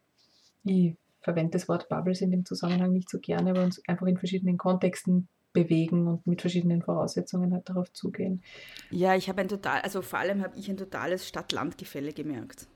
ich 0.64 0.94
verwende 1.20 1.52
das 1.52 1.68
Wort 1.68 1.88
Bubbles 1.88 2.22
in 2.22 2.30
dem 2.30 2.44
Zusammenhang 2.44 2.92
nicht 2.92 3.10
so 3.10 3.18
gerne, 3.18 3.50
aber 3.50 3.62
uns 3.62 3.82
einfach 3.86 4.06
in 4.06 4.16
verschiedenen 4.16 4.56
Kontexten 4.56 5.28
bewegen 5.52 6.06
und 6.06 6.26
mit 6.26 6.40
verschiedenen 6.40 6.82
Voraussetzungen 6.82 7.52
halt 7.52 7.68
darauf 7.68 7.92
zugehen. 7.92 8.42
Ja, 8.90 9.16
ich 9.16 9.28
habe 9.28 9.40
ein 9.40 9.48
total, 9.48 9.80
also 9.80 10.00
vor 10.00 10.18
allem 10.18 10.42
habe 10.42 10.56
ich 10.56 10.70
ein 10.70 10.76
totales 10.76 11.26
Stadt-Land-Gefälle 11.26 12.12
gemerkt. 12.12 12.68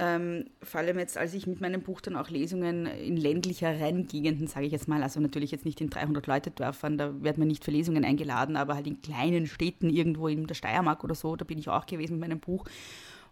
Ähm, 0.00 0.44
vor 0.62 0.80
allem 0.80 0.96
jetzt, 1.00 1.18
als 1.18 1.34
ich 1.34 1.48
mit 1.48 1.60
meinem 1.60 1.82
Buch 1.82 2.00
dann 2.00 2.14
auch 2.14 2.30
Lesungen 2.30 2.86
in 2.86 3.16
ländlicheren 3.16 4.06
Gegenden, 4.06 4.46
sage 4.46 4.66
ich 4.66 4.72
jetzt 4.72 4.86
mal, 4.86 5.02
also 5.02 5.18
natürlich 5.18 5.50
jetzt 5.50 5.64
nicht 5.64 5.80
in 5.80 5.90
300-Leute-Dörfern, 5.90 6.96
da 6.98 7.20
wird 7.20 7.36
man 7.36 7.48
nicht 7.48 7.64
für 7.64 7.72
Lesungen 7.72 8.04
eingeladen, 8.04 8.56
aber 8.56 8.76
halt 8.76 8.86
in 8.86 9.02
kleinen 9.02 9.48
Städten 9.48 9.90
irgendwo 9.90 10.28
in 10.28 10.46
der 10.46 10.54
Steiermark 10.54 11.02
oder 11.02 11.16
so, 11.16 11.34
da 11.34 11.44
bin 11.44 11.58
ich 11.58 11.68
auch 11.68 11.84
gewesen 11.84 12.20
mit 12.20 12.28
meinem 12.28 12.38
Buch. 12.38 12.64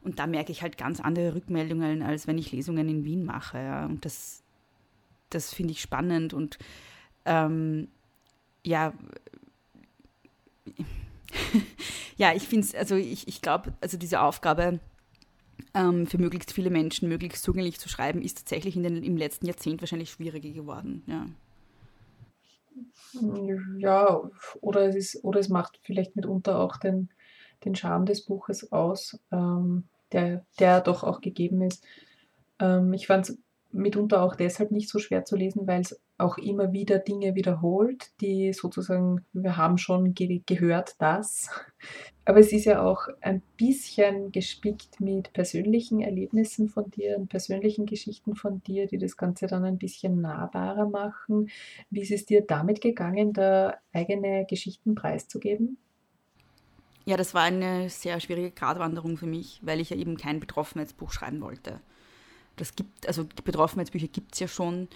Und 0.01 0.19
da 0.19 0.27
merke 0.27 0.51
ich 0.51 0.63
halt 0.63 0.77
ganz 0.77 0.99
andere 0.99 1.37
Rückmeldungen, 1.37 2.03
als 2.03 2.27
wenn 2.27 2.39
ich 2.39 2.51
Lesungen 2.51 2.89
in 2.89 3.05
Wien 3.05 3.25
mache. 3.25 3.59
Ja. 3.59 3.87
Und 3.87 4.05
das, 4.05 4.43
das 5.31 5.55
finde 5.55 5.71
ich 5.73 5.81
spannend 5.81 6.35
und 6.35 6.59
ähm, 7.27 7.89
ja, 8.65 8.93
ja, 12.17 12.33
ich 12.35 12.43
finde 12.43 12.67
es, 12.67 12.75
also 12.75 12.97
ich, 12.97 13.29
ich 13.29 13.41
glaube, 13.41 13.73
also 13.81 13.97
diese 13.97 14.21
Aufgabe, 14.21 14.81
ähm, 15.77 16.07
für 16.07 16.19
möglichst 16.19 16.53
viele 16.53 16.71
Menschen 16.71 17.09
möglichst 17.09 17.45
zugänglich 17.45 17.79
zu 17.79 17.89
schreiben, 17.89 18.23
ist 18.23 18.39
tatsächlich 18.39 18.77
in 18.77 18.83
den, 18.83 19.03
im 19.03 19.17
letzten 19.17 19.47
Jahrzehnt 19.47 19.83
wahrscheinlich 19.83 20.11
schwieriger 20.11 20.51
geworden. 20.51 21.03
Ja. 21.07 21.27
Ja, 23.79 24.21
oder 24.61 24.89
es, 24.89 24.97
ist, 24.97 25.25
oder 25.25 25.41
es 25.41 25.49
macht 25.49 25.79
vielleicht 25.83 26.17
mitunter 26.17 26.59
auch 26.59 26.77
den, 26.79 27.11
den 27.65 27.75
Charme 27.75 28.07
des 28.07 28.25
Buches 28.25 28.73
aus, 28.73 29.19
ähm, 29.31 29.85
der, 30.13 30.45
der 30.59 30.81
doch 30.81 31.05
auch 31.05 31.21
gegeben 31.21 31.63
ist. 31.63 31.85
Ähm, 32.59 32.93
ich 32.93 33.07
fand 33.07 33.29
es 33.29 33.39
mitunter 33.77 34.23
auch 34.23 34.35
deshalb 34.35 34.71
nicht 34.71 34.89
so 34.89 34.99
schwer 34.99 35.25
zu 35.25 35.37
lesen, 35.37 35.67
weil 35.67 35.81
es 35.81 36.01
auch 36.19 36.39
immer 36.39 36.73
wieder 36.73 36.99
Dinge 36.99 37.35
wiederholt, 37.35 38.11
die 38.21 38.53
sozusagen, 38.53 39.25
wir 39.33 39.57
haben 39.57 39.79
schon 39.79 40.15
ge 40.15 40.43
gehört 40.47 40.95
das. 40.99 41.51
Aber 42.25 42.41
es 42.41 42.53
ist 42.53 42.65
ja 42.65 42.83
auch 42.83 43.07
ein 43.21 43.41
bisschen 43.57 44.33
gespickt 44.33 45.01
mit 45.01 45.33
persönlichen 45.33 46.01
Erlebnissen 46.01 46.69
von 46.69 46.91
dir 46.91 47.17
und 47.19 47.29
persönlichen 47.29 47.87
Geschichten 47.87 48.35
von 48.35 48.63
dir, 48.65 48.89
die 48.89 48.99
das 48.99 49.17
Ganze 49.17 49.47
dann 49.47 49.65
ein 49.65 49.79
bisschen 49.79 50.21
nahbarer 50.21 50.89
machen. 50.89 51.49
Wie 51.91 52.01
ist 52.01 52.11
es 52.11 52.27
dir 52.27 52.43
damit 52.43 52.81
gegangen, 52.81 53.33
da 53.33 53.77
eigene 53.93 54.45
Geschichten 54.47 54.97
preiszugeben? 54.97 55.79
Ja, 57.05 57.17
das 57.17 57.35
war 57.35 57.43
eine 57.43 57.89
sehr 57.89 58.19
schwierige 58.19 58.51
Gratwanderung 58.51 59.17
für 59.17 59.29
mich, 59.29 59.61
weil 59.63 59.79
ich 59.79 59.91
ja 59.91 59.97
eben 59.97 60.17
kein 60.17 60.41
Betroffenheitsbuch 60.41 61.13
schreiben 61.13 61.41
wollte. 61.41 61.81
Das 62.57 62.75
gibt, 62.75 63.07
also 63.07 63.27
Betroffenheitsbücher 63.45 64.09
gibt 64.09 64.35
es 64.35 64.41
ja 64.41 64.49
schon 64.49 64.89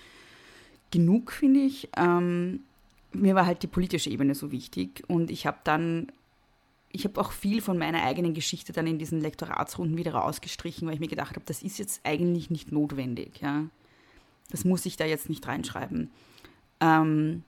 genug, 0.91 1.33
finde 1.33 1.61
ich. 1.61 1.89
Ähm, 1.97 2.61
mir 3.13 3.35
war 3.35 3.47
halt 3.47 3.63
die 3.63 3.69
politische 3.69 4.11
Ebene 4.11 4.35
so 4.35 4.53
wichtig 4.53 5.05
und 5.09 5.31
ich 5.31 5.47
habe 5.47 5.59
dann, 5.65 6.11
ich 6.91 7.05
habe 7.05 7.21
auch 7.21 7.33
viel 7.33 7.61
von 7.61 7.79
meiner 7.79 8.03
eigenen 8.03 8.35
Geschichte 8.35 8.73
dann 8.73 8.87
in 8.87 8.99
diesen 8.99 9.21
Lektoratsrunden 9.21 9.97
wieder 9.97 10.15
rausgestrichen, 10.15 10.87
weil 10.87 10.95
ich 10.95 11.01
mir 11.01 11.09
gedacht 11.09 11.37
habe, 11.37 11.45
das 11.47 11.63
ist 11.63 11.79
jetzt 11.79 12.01
eigentlich 12.05 12.51
nicht 12.51 12.73
notwendig. 12.73 13.41
Ja? 13.41 13.65
Das 14.51 14.65
muss 14.65 14.87
ich 14.87 14.97
da 14.97 15.05
jetzt 15.05 15.29
nicht 15.29 15.47
reinschreiben. 15.47 16.11
Ähm, 16.81 17.45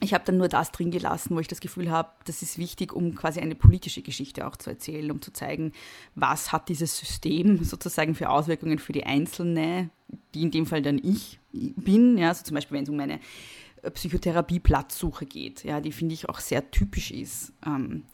ich 0.00 0.14
habe 0.14 0.24
dann 0.24 0.36
nur 0.36 0.48
das 0.48 0.70
drin 0.70 0.90
gelassen, 0.90 1.34
wo 1.34 1.40
ich 1.40 1.48
das 1.48 1.60
Gefühl 1.60 1.90
habe, 1.90 2.10
das 2.24 2.42
ist 2.42 2.56
wichtig, 2.56 2.92
um 2.92 3.14
quasi 3.14 3.40
eine 3.40 3.56
politische 3.56 4.02
Geschichte 4.02 4.46
auch 4.46 4.56
zu 4.56 4.70
erzählen, 4.70 5.10
um 5.10 5.20
zu 5.20 5.32
zeigen, 5.32 5.72
was 6.14 6.52
hat 6.52 6.68
dieses 6.68 6.96
System 6.96 7.62
sozusagen 7.64 8.14
für 8.14 8.30
Auswirkungen 8.30 8.78
für 8.78 8.92
die 8.92 9.04
Einzelne, 9.04 9.90
die 10.34 10.42
in 10.42 10.50
dem 10.50 10.66
Fall 10.66 10.82
dann 10.82 10.98
ich 11.02 11.40
bin. 11.52 12.16
Ja, 12.16 12.28
also 12.28 12.44
zum 12.44 12.54
Beispiel, 12.54 12.76
wenn 12.76 12.84
es 12.84 12.90
um 12.90 12.96
meine 12.96 13.18
Psychotherapie-Platzsuche 13.92 15.26
geht, 15.26 15.64
ja, 15.64 15.80
die 15.80 15.92
finde 15.92 16.14
ich 16.14 16.28
auch 16.28 16.40
sehr 16.40 16.70
typisch 16.70 17.10
ist. 17.10 17.52
Ähm, 17.66 18.04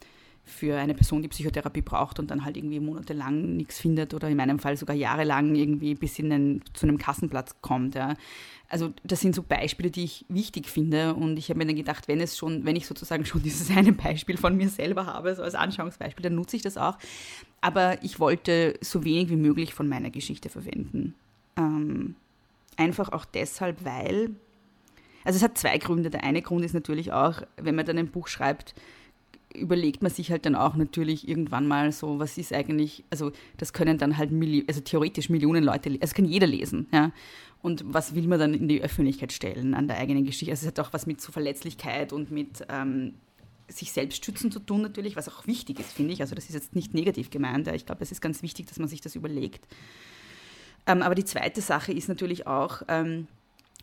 für 0.45 0.77
eine 0.77 0.93
Person, 0.93 1.23
die 1.23 1.27
Psychotherapie 1.27 1.81
braucht 1.81 2.19
und 2.19 2.29
dann 2.29 2.45
halt 2.45 2.55
irgendwie 2.55 2.79
monatelang 2.79 3.57
nichts 3.57 3.79
findet 3.79 4.13
oder 4.13 4.29
in 4.29 4.37
meinem 4.37 4.59
Fall 4.59 4.77
sogar 4.77 4.95
jahrelang 4.95 5.55
irgendwie 5.55 5.95
bis 5.95 6.19
in 6.19 6.31
einen, 6.31 6.61
zu 6.73 6.85
einem 6.85 6.99
Kassenplatz 6.99 7.55
kommt. 7.61 7.95
Ja. 7.95 8.13
Also 8.69 8.93
das 9.03 9.21
sind 9.21 9.33
so 9.33 9.41
Beispiele, 9.41 9.89
die 9.89 10.03
ich 10.03 10.25
wichtig 10.29 10.69
finde 10.69 11.15
und 11.15 11.37
ich 11.37 11.49
habe 11.49 11.57
mir 11.57 11.65
dann 11.65 11.75
gedacht, 11.75 12.07
wenn 12.07 12.21
es 12.21 12.37
schon, 12.37 12.63
wenn 12.63 12.75
ich 12.75 12.85
sozusagen 12.85 13.25
schon 13.25 13.41
dieses 13.41 13.75
eine 13.75 13.91
Beispiel 13.91 14.37
von 14.37 14.55
mir 14.55 14.69
selber 14.69 15.07
habe, 15.07 15.33
so 15.35 15.41
als 15.41 15.55
Anschauungsbeispiel, 15.55 16.23
dann 16.23 16.35
nutze 16.35 16.55
ich 16.55 16.61
das 16.61 16.77
auch. 16.77 16.97
Aber 17.61 18.03
ich 18.03 18.19
wollte 18.19 18.77
so 18.81 19.03
wenig 19.03 19.29
wie 19.29 19.35
möglich 19.35 19.73
von 19.73 19.87
meiner 19.87 20.11
Geschichte 20.11 20.49
verwenden. 20.49 21.15
Ähm, 21.57 22.15
einfach 22.77 23.09
auch 23.11 23.25
deshalb, 23.25 23.83
weil, 23.83 24.29
also 25.23 25.37
es 25.37 25.43
hat 25.43 25.57
zwei 25.57 25.79
Gründe. 25.79 26.11
Der 26.11 26.23
eine 26.23 26.43
Grund 26.43 26.63
ist 26.63 26.73
natürlich 26.73 27.11
auch, 27.11 27.41
wenn 27.57 27.73
man 27.73 27.87
dann 27.87 27.97
ein 27.97 28.11
Buch 28.11 28.27
schreibt, 28.27 28.75
überlegt 29.55 30.01
man 30.01 30.11
sich 30.11 30.31
halt 30.31 30.45
dann 30.45 30.55
auch 30.55 30.75
natürlich 30.75 31.27
irgendwann 31.27 31.67
mal 31.67 31.91
so, 31.91 32.19
was 32.19 32.37
ist 32.37 32.53
eigentlich, 32.53 33.03
also 33.09 33.31
das 33.57 33.73
können 33.73 33.97
dann 33.97 34.17
halt, 34.17 34.31
Milli 34.31 34.63
also 34.67 34.81
theoretisch 34.81 35.29
Millionen 35.29 35.63
Leute, 35.63 35.97
also 36.01 36.13
kann 36.13 36.25
jeder 36.25 36.47
lesen, 36.47 36.87
ja. 36.91 37.11
Und 37.61 37.83
was 37.87 38.13
will 38.13 38.27
man 38.27 38.39
dann 38.39 38.53
in 38.53 38.67
die 38.67 38.83
Öffentlichkeit 38.83 39.33
stellen 39.33 39.73
an 39.73 39.87
der 39.87 39.97
eigenen 39.97 40.23
Geschichte? 40.23 40.51
Also 40.51 40.65
es 40.65 40.67
hat 40.67 40.79
auch 40.79 40.93
was 40.93 41.07
mit 41.07 41.19
so 41.19 41.31
Verletzlichkeit 41.31 42.13
und 42.13 42.29
mit 42.29 42.63
ähm, 42.69 43.15
sich 43.67 43.91
selbst 43.91 44.23
schützen 44.23 44.51
zu 44.51 44.59
tun 44.59 44.83
natürlich, 44.83 45.15
was 45.15 45.27
auch 45.27 45.47
wichtig 45.47 45.79
ist, 45.79 45.91
finde 45.91 46.13
ich. 46.13 46.21
Also 46.21 46.35
das 46.35 46.45
ist 46.45 46.53
jetzt 46.53 46.75
nicht 46.75 46.93
negativ 46.93 47.31
gemeint. 47.31 47.67
Ich 47.69 47.87
glaube, 47.87 48.03
es 48.03 48.11
ist 48.11 48.21
ganz 48.21 48.43
wichtig, 48.43 48.67
dass 48.67 48.77
man 48.77 48.87
sich 48.87 49.01
das 49.01 49.15
überlegt. 49.15 49.67
Ähm, 50.85 51.01
aber 51.01 51.15
die 51.15 51.25
zweite 51.25 51.61
Sache 51.61 51.91
ist 51.91 52.07
natürlich 52.07 52.45
auch, 52.45 52.83
ähm, 52.87 53.27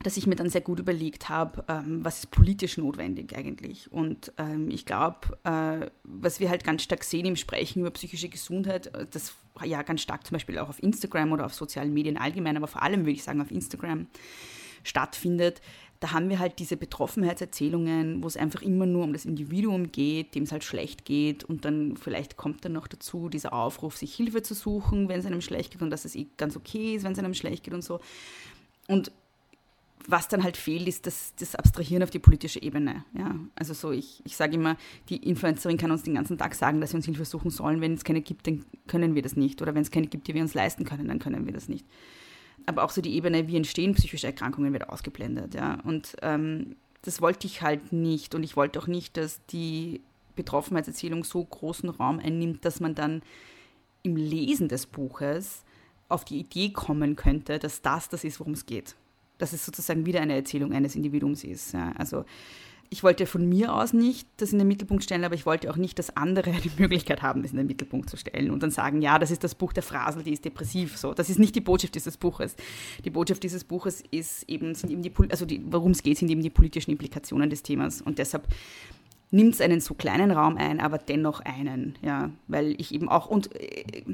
dass 0.02 0.16
ich 0.16 0.26
mir 0.26 0.34
dann 0.34 0.48
sehr 0.48 0.60
gut 0.60 0.80
überlegt 0.80 1.28
habe, 1.28 1.64
ähm, 1.68 2.04
was 2.04 2.18
ist 2.18 2.30
politisch 2.30 2.76
notwendig 2.76 3.36
eigentlich. 3.36 3.90
Und 3.92 4.32
ähm, 4.38 4.70
ich 4.70 4.84
glaube, 4.84 5.38
äh, 5.44 5.90
was 6.04 6.40
wir 6.40 6.50
halt 6.50 6.64
ganz 6.64 6.82
stark 6.82 7.04
sehen 7.04 7.26
im 7.26 7.36
Sprechen 7.36 7.80
über 7.80 7.90
psychische 7.90 8.28
Gesundheit, 8.28 8.88
äh, 8.94 9.06
das 9.10 9.34
ja 9.64 9.82
ganz 9.82 10.00
stark 10.00 10.26
zum 10.26 10.34
Beispiel 10.34 10.58
auch 10.58 10.68
auf 10.68 10.82
Instagram 10.82 11.32
oder 11.32 11.46
auf 11.46 11.54
sozialen 11.54 11.92
Medien 11.92 12.16
allgemein, 12.16 12.56
aber 12.56 12.66
vor 12.66 12.82
allem 12.82 13.00
würde 13.00 13.12
ich 13.12 13.22
sagen 13.22 13.40
auf 13.40 13.50
Instagram 13.50 14.06
stattfindet, 14.82 15.60
da 16.00 16.10
haben 16.10 16.28
wir 16.28 16.40
halt 16.40 16.58
diese 16.58 16.76
Betroffenheitserzählungen, 16.76 18.24
wo 18.24 18.26
es 18.26 18.36
einfach 18.36 18.62
immer 18.62 18.86
nur 18.86 19.04
um 19.04 19.12
das 19.12 19.24
Individuum 19.24 19.92
geht, 19.92 20.34
dem 20.34 20.42
es 20.42 20.50
halt 20.50 20.64
schlecht 20.64 21.04
geht 21.04 21.44
und 21.44 21.64
dann 21.64 21.96
vielleicht 21.96 22.36
kommt 22.36 22.64
dann 22.64 22.72
noch 22.72 22.88
dazu 22.88 23.28
dieser 23.28 23.52
Aufruf, 23.52 23.96
sich 23.96 24.12
Hilfe 24.12 24.42
zu 24.42 24.54
suchen, 24.54 25.08
wenn 25.08 25.20
es 25.20 25.26
einem 25.26 25.40
schlecht 25.40 25.70
geht 25.70 25.82
und 25.82 25.90
dass 25.90 26.04
es 26.04 26.16
eh 26.16 26.26
ganz 26.36 26.56
okay 26.56 26.96
ist, 26.96 27.04
wenn 27.04 27.12
es 27.12 27.20
einem 27.20 27.34
schlecht 27.34 27.62
geht 27.62 27.72
und 27.72 27.84
so. 27.84 28.00
Und 28.88 29.12
was 30.06 30.28
dann 30.28 30.42
halt 30.42 30.56
fehlt, 30.56 30.88
ist 30.88 31.06
das, 31.06 31.34
das 31.38 31.54
Abstrahieren 31.54 32.02
auf 32.02 32.10
die 32.10 32.18
politische 32.18 32.62
Ebene. 32.62 33.04
Ja? 33.16 33.36
Also 33.54 33.74
so, 33.74 33.92
ich, 33.92 34.22
ich 34.24 34.36
sage 34.36 34.54
immer, 34.54 34.76
die 35.08 35.16
Influencerin 35.16 35.76
kann 35.76 35.90
uns 35.90 36.02
den 36.02 36.14
ganzen 36.14 36.38
Tag 36.38 36.54
sagen, 36.54 36.80
dass 36.80 36.92
wir 36.92 36.96
uns 36.96 37.06
Hilfe 37.06 37.24
suchen 37.24 37.50
sollen. 37.50 37.80
Wenn 37.80 37.94
es 37.94 38.04
keine 38.04 38.20
gibt, 38.20 38.46
dann 38.46 38.64
können 38.86 39.14
wir 39.14 39.22
das 39.22 39.36
nicht. 39.36 39.62
Oder 39.62 39.74
wenn 39.74 39.82
es 39.82 39.90
keine 39.90 40.08
gibt, 40.08 40.26
die 40.26 40.34
wir 40.34 40.42
uns 40.42 40.54
leisten 40.54 40.84
können, 40.84 41.08
dann 41.08 41.18
können 41.18 41.46
wir 41.46 41.52
das 41.52 41.68
nicht 41.68 41.86
aber 42.66 42.84
auch 42.84 42.90
so 42.90 43.00
die 43.00 43.14
Ebene, 43.14 43.48
wie 43.48 43.56
entstehen 43.56 43.94
psychische 43.94 44.26
Erkrankungen, 44.26 44.72
wird 44.72 44.88
ausgeblendet. 44.88 45.54
Ja? 45.54 45.78
Und 45.84 46.16
ähm, 46.22 46.76
das 47.02 47.20
wollte 47.20 47.46
ich 47.46 47.62
halt 47.62 47.92
nicht. 47.92 48.34
Und 48.34 48.42
ich 48.42 48.56
wollte 48.56 48.78
auch 48.78 48.86
nicht, 48.86 49.16
dass 49.16 49.44
die 49.46 50.00
Betroffenheitserzählung 50.36 51.24
so 51.24 51.44
großen 51.44 51.88
Raum 51.88 52.18
einnimmt, 52.18 52.64
dass 52.64 52.80
man 52.80 52.94
dann 52.94 53.22
im 54.02 54.16
Lesen 54.16 54.68
des 54.68 54.86
Buches 54.86 55.64
auf 56.08 56.24
die 56.24 56.38
Idee 56.38 56.70
kommen 56.70 57.16
könnte, 57.16 57.58
dass 57.58 57.82
das 57.82 58.08
das 58.08 58.24
ist, 58.24 58.40
worum 58.40 58.52
es 58.52 58.66
geht. 58.66 58.96
Dass 59.42 59.52
es 59.52 59.66
sozusagen 59.66 60.06
wieder 60.06 60.20
eine 60.20 60.34
Erzählung 60.34 60.72
eines 60.72 60.94
Individuums 60.94 61.42
ist. 61.42 61.74
Ja? 61.74 61.92
Also 61.98 62.24
ich 62.92 63.02
wollte 63.02 63.24
von 63.24 63.48
mir 63.48 63.74
aus 63.74 63.94
nicht 63.94 64.28
das 64.36 64.52
in 64.52 64.58
den 64.58 64.68
Mittelpunkt 64.68 65.02
stellen, 65.02 65.24
aber 65.24 65.34
ich 65.34 65.46
wollte 65.46 65.70
auch 65.70 65.76
nicht, 65.76 65.98
dass 65.98 66.14
andere 66.16 66.52
die 66.62 66.70
Möglichkeit 66.78 67.22
haben, 67.22 67.42
das 67.42 67.50
in 67.50 67.56
den 67.56 67.66
Mittelpunkt 67.66 68.10
zu 68.10 68.16
stellen 68.18 68.50
und 68.50 68.62
dann 68.62 68.70
sagen, 68.70 69.00
ja, 69.00 69.18
das 69.18 69.30
ist 69.30 69.42
das 69.42 69.54
Buch 69.54 69.72
der 69.72 69.82
Phrasel, 69.82 70.22
die 70.22 70.32
ist 70.32 70.44
depressiv. 70.44 70.96
So, 70.96 71.14
das 71.14 71.30
ist 71.30 71.38
nicht 71.38 71.54
die 71.56 71.60
Botschaft 71.60 71.94
dieses 71.94 72.18
Buches. 72.18 72.54
Die 73.04 73.10
Botschaft 73.10 73.42
dieses 73.42 73.64
Buches 73.64 74.04
ist 74.10 74.48
eben, 74.48 74.74
sind 74.74 74.90
eben 74.90 75.02
die, 75.02 75.12
also 75.30 75.46
worum 75.64 75.92
es 75.92 76.02
geht, 76.02 76.18
sind 76.18 76.30
eben 76.30 76.42
die 76.42 76.50
politischen 76.50 76.90
Implikationen 76.92 77.50
des 77.50 77.62
Themas 77.62 78.02
und 78.02 78.18
deshalb 78.18 78.46
nimmt 79.32 79.54
es 79.54 79.60
einen 79.62 79.80
so 79.80 79.94
kleinen 79.94 80.30
Raum 80.30 80.58
ein, 80.58 80.78
aber 80.78 80.98
dennoch 80.98 81.40
einen, 81.40 81.96
ja, 82.02 82.30
weil 82.46 82.78
ich 82.78 82.92
eben 82.94 83.08
auch 83.08 83.26
und 83.26 83.56
äh, 83.56 84.04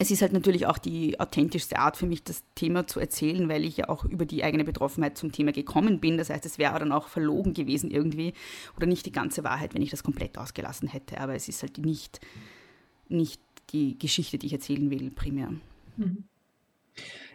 es 0.00 0.12
ist 0.12 0.22
halt 0.22 0.32
natürlich 0.32 0.66
auch 0.66 0.78
die 0.78 1.18
authentischste 1.18 1.78
Art 1.78 1.96
für 1.96 2.06
mich, 2.06 2.22
das 2.22 2.44
Thema 2.54 2.86
zu 2.86 3.00
erzählen, 3.00 3.48
weil 3.48 3.64
ich 3.64 3.78
ja 3.78 3.88
auch 3.88 4.04
über 4.04 4.26
die 4.26 4.44
eigene 4.44 4.62
Betroffenheit 4.62 5.18
zum 5.18 5.32
Thema 5.32 5.50
gekommen 5.50 5.98
bin. 5.98 6.16
Das 6.16 6.30
heißt, 6.30 6.46
es 6.46 6.56
wäre 6.56 6.78
dann 6.78 6.92
auch 6.92 7.08
verlogen 7.08 7.52
gewesen 7.52 7.90
irgendwie 7.90 8.32
oder 8.76 8.86
nicht 8.86 9.06
die 9.06 9.12
ganze 9.12 9.42
Wahrheit, 9.42 9.74
wenn 9.74 9.82
ich 9.82 9.90
das 9.90 10.04
komplett 10.04 10.38
ausgelassen 10.38 10.88
hätte. 10.88 11.20
Aber 11.20 11.34
es 11.34 11.48
ist 11.48 11.62
halt 11.62 11.78
nicht, 11.78 12.20
nicht 13.08 13.42
die 13.70 13.98
Geschichte, 13.98 14.38
die 14.38 14.46
ich 14.46 14.52
erzählen 14.52 14.88
will, 14.88 15.10
primär. 15.10 15.52
Mhm. 15.96 16.24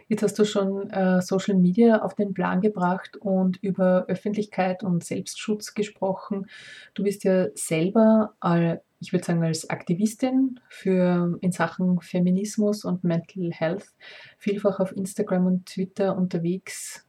Jetzt 0.08 0.22
hast 0.22 0.38
du 0.38 0.44
schon 0.44 0.90
äh, 0.90 1.20
Social 1.22 1.56
Media 1.56 2.02
auf 2.02 2.14
den 2.14 2.34
Plan 2.34 2.60
gebracht 2.60 3.16
und 3.16 3.56
über 3.62 4.04
Öffentlichkeit 4.06 4.82
und 4.82 5.02
Selbstschutz 5.02 5.74
gesprochen. 5.74 6.46
Du 6.94 7.04
bist 7.04 7.24
ja 7.24 7.48
selber 7.54 8.34
äh, 8.42 8.78
ich 9.04 9.12
würde 9.12 9.26
sagen, 9.26 9.44
als 9.44 9.68
Aktivistin 9.68 10.60
für 10.70 11.36
in 11.42 11.52
Sachen 11.52 12.00
Feminismus 12.00 12.86
und 12.86 13.04
Mental 13.04 13.50
Health 13.50 13.92
vielfach 14.38 14.80
auf 14.80 14.96
Instagram 14.96 15.46
und 15.46 15.66
Twitter 15.66 16.16
unterwegs, 16.16 17.06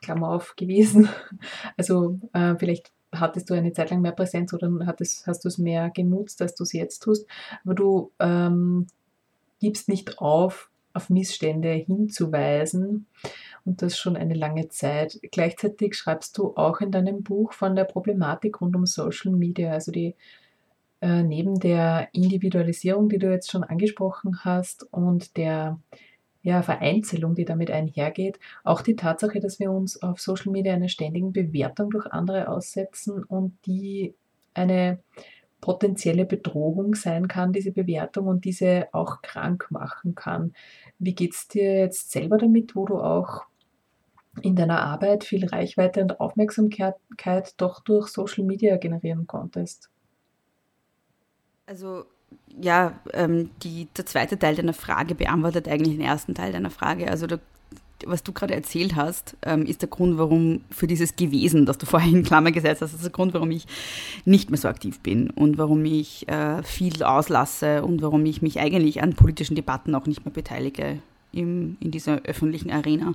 Klammer 0.00 0.30
auf, 0.30 0.56
gewesen. 0.56 1.08
Also 1.76 2.18
äh, 2.32 2.54
vielleicht 2.58 2.92
hattest 3.12 3.50
du 3.50 3.54
eine 3.54 3.74
Zeit 3.74 3.90
lang 3.90 4.00
mehr 4.00 4.12
Präsenz 4.12 4.54
oder 4.54 4.70
hattest, 4.86 5.26
hast 5.26 5.44
du 5.44 5.48
es 5.48 5.58
mehr 5.58 5.90
genutzt, 5.90 6.40
als 6.40 6.54
du 6.54 6.62
es 6.62 6.72
jetzt 6.72 7.00
tust. 7.00 7.26
Aber 7.62 7.74
du 7.74 8.10
ähm, 8.20 8.86
gibst 9.60 9.90
nicht 9.90 10.18
auf, 10.20 10.70
auf 10.94 11.10
Missstände 11.10 11.72
hinzuweisen 11.72 13.06
und 13.66 13.82
das 13.82 13.98
schon 13.98 14.16
eine 14.16 14.34
lange 14.34 14.70
Zeit. 14.70 15.20
Gleichzeitig 15.30 15.94
schreibst 15.94 16.38
du 16.38 16.56
auch 16.56 16.80
in 16.80 16.90
deinem 16.90 17.22
Buch 17.22 17.52
von 17.52 17.76
der 17.76 17.84
Problematik 17.84 18.62
rund 18.62 18.74
um 18.74 18.86
Social 18.86 19.32
Media, 19.32 19.72
also 19.72 19.92
die 19.92 20.14
äh, 21.04 21.22
neben 21.22 21.60
der 21.60 22.08
Individualisierung, 22.12 23.10
die 23.10 23.18
du 23.18 23.30
jetzt 23.30 23.50
schon 23.50 23.62
angesprochen 23.62 24.42
hast, 24.42 24.90
und 24.90 25.36
der 25.36 25.78
ja, 26.42 26.62
Vereinzelung, 26.62 27.34
die 27.34 27.44
damit 27.44 27.70
einhergeht, 27.70 28.40
auch 28.64 28.80
die 28.80 28.96
Tatsache, 28.96 29.38
dass 29.38 29.60
wir 29.60 29.70
uns 29.70 30.02
auf 30.02 30.18
Social 30.18 30.50
Media 30.50 30.72
einer 30.72 30.88
ständigen 30.88 31.32
Bewertung 31.32 31.90
durch 31.90 32.06
andere 32.06 32.48
aussetzen 32.48 33.22
und 33.22 33.54
die 33.66 34.14
eine 34.54 34.98
potenzielle 35.60 36.24
Bedrohung 36.24 36.94
sein 36.94 37.28
kann, 37.28 37.52
diese 37.52 37.72
Bewertung 37.72 38.26
und 38.26 38.46
diese 38.46 38.88
auch 38.92 39.20
krank 39.20 39.66
machen 39.70 40.14
kann. 40.14 40.54
Wie 40.98 41.14
geht 41.14 41.34
es 41.34 41.48
dir 41.48 41.80
jetzt 41.80 42.12
selber 42.12 42.38
damit, 42.38 42.74
wo 42.76 42.86
du 42.86 42.96
auch 42.96 43.42
in 44.40 44.56
deiner 44.56 44.80
Arbeit 44.80 45.24
viel 45.24 45.46
Reichweite 45.46 46.00
und 46.00 46.18
Aufmerksamkeit 46.20 47.54
doch 47.58 47.80
durch 47.80 48.08
Social 48.08 48.44
Media 48.44 48.78
generieren 48.78 49.26
konntest? 49.26 49.90
Also 51.66 52.04
ja, 52.60 52.98
ähm, 53.12 53.50
die, 53.62 53.88
der 53.96 54.06
zweite 54.06 54.38
Teil 54.38 54.56
deiner 54.56 54.74
Frage 54.74 55.14
beantwortet 55.14 55.68
eigentlich 55.68 55.96
den 55.96 56.04
ersten 56.04 56.34
Teil 56.34 56.52
deiner 56.52 56.70
Frage. 56.70 57.10
Also 57.10 57.26
der, 57.26 57.40
was 58.06 58.22
du 58.22 58.32
gerade 58.32 58.54
erzählt 58.54 58.96
hast, 58.96 59.36
ähm, 59.42 59.64
ist 59.66 59.82
der 59.82 59.88
Grund, 59.88 60.18
warum 60.18 60.60
für 60.70 60.86
dieses 60.86 61.16
Gewesen, 61.16 61.66
das 61.66 61.78
du 61.78 61.86
vorhin 61.94 62.16
in 62.16 62.22
Klammer 62.22 62.52
gesetzt 62.52 62.82
hast, 62.82 62.94
ist 62.94 63.04
der 63.04 63.10
Grund, 63.10 63.34
warum 63.34 63.50
ich 63.50 63.66
nicht 64.24 64.50
mehr 64.50 64.58
so 64.58 64.68
aktiv 64.68 65.00
bin 65.00 65.30
und 65.30 65.58
warum 65.58 65.84
ich 65.84 66.28
äh, 66.28 66.62
viel 66.62 67.02
auslasse 67.02 67.82
und 67.84 68.02
warum 68.02 68.24
ich 68.26 68.42
mich 68.42 68.60
eigentlich 68.60 69.02
an 69.02 69.14
politischen 69.14 69.54
Debatten 69.54 69.94
auch 69.94 70.06
nicht 70.06 70.24
mehr 70.24 70.34
beteilige 70.34 70.98
im, 71.32 71.76
in 71.80 71.90
dieser 71.90 72.22
öffentlichen 72.22 72.70
Arena. 72.70 73.14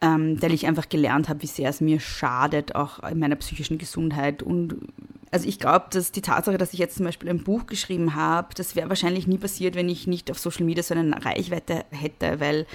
Ähm, 0.00 0.40
weil 0.40 0.52
ich 0.52 0.66
einfach 0.66 0.88
gelernt 0.88 1.28
habe, 1.28 1.42
wie 1.42 1.48
sehr 1.48 1.70
es 1.70 1.80
mir 1.80 1.98
schadet, 1.98 2.76
auch 2.76 3.02
in 3.02 3.18
meiner 3.18 3.34
psychischen 3.34 3.78
Gesundheit 3.78 4.44
und 4.44 4.76
also 5.30 5.48
ich 5.48 5.58
glaube, 5.58 5.86
dass 5.90 6.12
die 6.12 6.22
Tatsache, 6.22 6.58
dass 6.58 6.72
ich 6.72 6.78
jetzt 6.78 6.96
zum 6.96 7.04
Beispiel 7.04 7.28
ein 7.28 7.44
Buch 7.44 7.66
geschrieben 7.66 8.14
habe, 8.14 8.54
das 8.54 8.76
wäre 8.76 8.88
wahrscheinlich 8.88 9.26
nie 9.26 9.38
passiert, 9.38 9.74
wenn 9.74 9.88
ich 9.88 10.06
nicht 10.06 10.30
auf 10.30 10.38
Social 10.38 10.64
Media 10.64 10.82
so 10.82 10.94
eine 10.94 11.24
Reichweite 11.24 11.84
hätte, 11.90 12.40
weil 12.40 12.66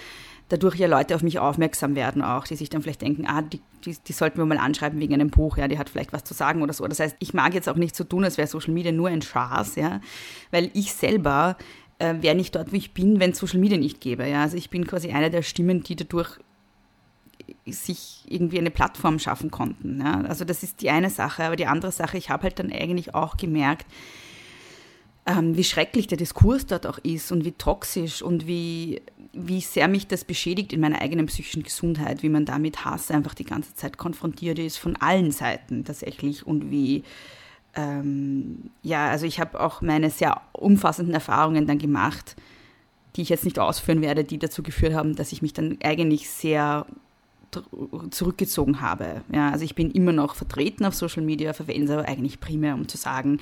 dadurch 0.49 0.75
ja 0.75 0.87
Leute 0.87 1.15
auf 1.15 1.23
mich 1.23 1.39
aufmerksam 1.39 1.95
werden 1.95 2.21
auch, 2.21 2.45
die 2.45 2.55
sich 2.55 2.69
dann 2.69 2.81
vielleicht 2.81 3.01
denken, 3.01 3.25
ah, 3.25 3.41
die, 3.41 3.61
die, 3.85 3.97
die, 4.05 4.13
sollten 4.13 4.37
wir 4.37 4.45
mal 4.45 4.57
anschreiben 4.57 4.99
wegen 4.99 5.13
einem 5.13 5.29
Buch, 5.29 5.57
ja, 5.57 5.67
die 5.67 5.79
hat 5.79 5.89
vielleicht 5.89 6.13
was 6.13 6.23
zu 6.23 6.33
sagen 6.33 6.61
oder 6.61 6.73
so. 6.73 6.87
Das 6.87 6.99
heißt, 6.99 7.15
ich 7.19 7.33
mag 7.33 7.53
jetzt 7.53 7.69
auch 7.69 7.75
nicht 7.75 7.95
so 7.95 8.03
tun, 8.03 8.23
als 8.23 8.37
wäre 8.37 8.47
Social 8.47 8.73
Media 8.73 8.91
nur 8.91 9.09
ein 9.09 9.21
Schaß, 9.21 9.75
ja, 9.75 9.99
weil 10.51 10.69
ich 10.73 10.93
selber 10.93 11.57
äh, 11.97 12.15
wäre 12.21 12.35
nicht 12.35 12.55
dort, 12.55 12.71
wo 12.71 12.75
ich 12.75 12.93
bin, 12.93 13.19
wenn 13.19 13.31
es 13.31 13.39
Social 13.39 13.59
Media 13.59 13.77
nicht 13.77 13.99
gäbe, 13.99 14.27
ja. 14.27 14.43
Also 14.43 14.57
ich 14.57 14.69
bin 14.69 14.85
quasi 14.85 15.11
eine 15.11 15.31
der 15.31 15.41
Stimmen, 15.41 15.81
die 15.83 15.95
dadurch 15.95 16.37
sich 17.65 18.23
irgendwie 18.27 18.59
eine 18.59 18.71
Plattform 18.71 19.19
schaffen 19.19 19.51
konnten. 19.51 20.01
Ja. 20.01 20.21
Also 20.21 20.45
das 20.45 20.63
ist 20.63 20.81
die 20.81 20.89
eine 20.89 21.09
Sache. 21.09 21.43
Aber 21.45 21.55
die 21.55 21.67
andere 21.67 21.91
Sache, 21.91 22.17
ich 22.17 22.29
habe 22.29 22.43
halt 22.43 22.59
dann 22.59 22.71
eigentlich 22.71 23.15
auch 23.15 23.37
gemerkt, 23.37 23.85
ähm, 25.25 25.55
wie 25.55 25.63
schrecklich 25.63 26.07
der 26.07 26.17
Diskurs 26.17 26.65
dort 26.65 26.85
auch 26.85 26.97
ist 26.99 27.31
und 27.31 27.45
wie 27.45 27.53
toxisch 27.53 28.21
und 28.21 28.45
wie, 28.45 29.01
wie 29.31 29.61
sehr 29.61 29.87
mich 29.87 30.07
das 30.07 30.25
beschädigt 30.25 30.73
in 30.73 30.81
meiner 30.81 31.01
eigenen 31.01 31.27
psychischen 31.27 31.63
Gesundheit, 31.63 32.23
wie 32.23 32.29
man 32.29 32.45
da 32.45 32.59
mit 32.59 32.83
Hass 32.83 33.09
einfach 33.09 33.33
die 33.33 33.45
ganze 33.45 33.73
Zeit 33.73 33.97
konfrontiert 33.97 34.59
ist, 34.59 34.77
von 34.77 34.97
allen 34.97 35.31
Seiten 35.31 35.85
tatsächlich 35.85 36.45
und 36.45 36.71
wie, 36.71 37.03
ähm, 37.75 38.71
ja, 38.81 39.09
also 39.09 39.25
ich 39.25 39.39
habe 39.39 39.61
auch 39.61 39.81
meine 39.81 40.09
sehr 40.09 40.41
umfassenden 40.51 41.13
Erfahrungen 41.13 41.67
dann 41.67 41.79
gemacht, 41.79 42.35
die 43.15 43.21
ich 43.21 43.29
jetzt 43.29 43.45
nicht 43.45 43.59
ausführen 43.59 44.01
werde, 44.01 44.25
die 44.25 44.39
dazu 44.39 44.61
geführt 44.61 44.93
haben, 44.93 45.15
dass 45.15 45.31
ich 45.31 45.41
mich 45.41 45.53
dann 45.53 45.77
eigentlich 45.83 46.29
sehr 46.29 46.85
zurückgezogen 48.11 48.81
habe. 48.81 49.21
Ja, 49.33 49.49
also 49.51 49.63
ich 49.65 49.75
bin 49.75 49.91
immer 49.91 50.11
noch 50.11 50.35
vertreten 50.35 50.85
auf 50.85 50.95
Social 50.95 51.23
Media, 51.23 51.53
verwende 51.53 51.85
es 51.85 51.91
aber 51.91 52.07
eigentlich 52.07 52.39
primär, 52.39 52.73
um 52.75 52.87
zu 52.87 52.97
sagen, 52.97 53.39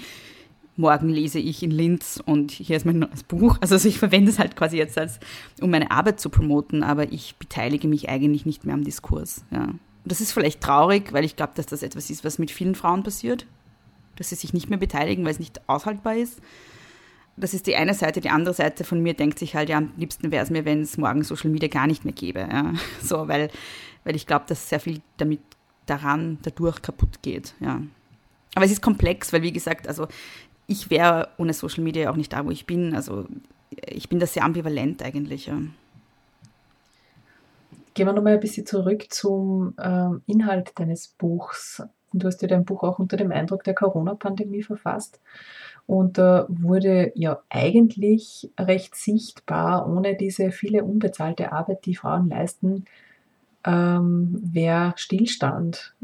morgen 0.78 1.10
lese 1.10 1.39
ich 1.39 1.63
in 1.63 1.71
Linz 1.71 2.21
und 2.26 2.52
hier 2.52 2.78
ist 2.78 2.86
mein 2.86 3.00
neues 3.00 3.24
Buch. 3.24 3.58
Also, 3.62 3.76
ich 3.88 4.00
verwende 4.00 4.32
es 4.32 4.39
halt 4.39 4.56
quasi 4.56 4.78
jetzt 4.78 4.97
als, 4.97 5.19
um 5.62 5.69
meine 5.69 5.91
Arbeit 5.91 6.19
zu 6.19 6.30
promoten, 6.30 6.84
aber 6.84 7.12
ich 7.12 7.36
beteilige 7.38 7.88
mich 7.88 8.10
eigentlich 8.10 8.45
nicht 8.45 8.65
mehr 8.65 8.76
am 8.76 8.84
Diskurs. 8.84 9.43
Ja. 9.52 9.69
Das 10.04 10.21
ist 10.21 10.32
vielleicht 10.32 10.62
traurig, 10.62 11.13
weil 11.13 11.24
ich 11.24 11.36
glaube, 11.36 11.54
dass 11.56 11.67
das 11.67 11.84
etwas 11.84 12.10
ist, 12.10 12.24
was 12.24 12.39
mit 12.39 12.52
vielen 12.52 12.76
Frauen 12.76 13.04
passiert, 13.04 13.45
dass 14.15 14.30
sie 14.30 14.36
sich 14.36 14.54
nicht 14.54 14.69
mehr 14.69 14.80
beteiligen, 14.80 15.24
weil 15.24 15.32
es 15.32 15.39
nicht 15.39 15.62
aushaltbar 15.69 16.15
ist. 16.15 16.41
Das 17.38 17.54
ist 17.54 17.67
die 17.67 17.76
eine 17.76 17.93
Seite. 17.93 18.19
Die 18.19 18.30
andere 18.30 18.54
Seite 18.54 18.84
von 18.84 19.02
mir 19.02 19.13
denkt 19.13 19.39
sich 19.39 19.56
halt, 19.56 19.69
ja, 19.69 19.78
am 19.78 19.91
liebsten 19.97 20.32
wäre 20.32 20.43
es 20.43 20.50
mir, 20.50 20.65
wenn 20.65 20.82
es 20.82 20.97
morgen 20.97 21.24
Social 21.24 21.50
Media 21.50 21.69
gar 21.69 21.88
nicht 21.88 22.04
mehr 22.04 22.13
gäbe. 22.13 22.39
Ja. 22.39 22.74
So, 23.02 23.28
weil 23.28 23.50
weil 24.03 24.15
ich 24.15 24.27
glaube, 24.27 24.45
dass 24.47 24.69
sehr 24.69 24.79
viel 24.79 25.01
damit 25.17 25.41
daran 25.85 26.39
dadurch 26.43 26.81
kaputt 26.81 27.21
geht. 27.21 27.53
Ja. 27.59 27.81
Aber 28.55 28.65
es 28.65 28.71
ist 28.71 28.81
komplex, 28.81 29.31
weil 29.33 29.41
wie 29.41 29.53
gesagt, 29.53 29.87
also 29.87 30.07
ich 30.67 30.89
wäre 30.89 31.29
ohne 31.37 31.53
Social 31.53 31.83
Media 31.83 32.09
auch 32.09 32.15
nicht 32.15 32.33
da, 32.33 32.45
wo 32.45 32.51
ich 32.51 32.65
bin. 32.65 32.95
Also 32.95 33.25
ich 33.85 34.09
bin 34.09 34.19
da 34.19 34.25
sehr 34.25 34.43
ambivalent 34.43 35.03
eigentlich. 35.03 35.47
Ja. 35.47 35.57
Gehen 37.93 38.07
wir 38.07 38.13
nochmal 38.13 38.33
ein 38.33 38.39
bisschen 38.39 38.65
zurück 38.65 39.05
zum 39.09 39.73
ähm, 39.81 40.21
Inhalt 40.27 40.71
deines 40.79 41.09
Buchs. 41.09 41.83
Du 42.13 42.27
hast 42.27 42.41
ja 42.41 42.47
dein 42.47 42.65
Buch 42.65 42.83
auch 42.83 42.99
unter 42.99 43.17
dem 43.17 43.31
Eindruck 43.31 43.63
der 43.63 43.73
Corona-Pandemie 43.73 44.63
verfasst. 44.63 45.19
Und 45.87 46.17
da 46.17 46.45
wurde 46.47 47.11
ja 47.15 47.41
eigentlich 47.49 48.51
recht 48.57 48.95
sichtbar, 48.95 49.89
ohne 49.89 50.15
diese 50.15 50.51
viele 50.51 50.83
unbezahlte 50.83 51.51
Arbeit, 51.51 51.85
die 51.85 51.95
Frauen 51.95 52.29
leisten, 52.29 52.85
ähm, 53.65 54.39
wäre 54.41 54.93
Stillstand. 54.95 55.95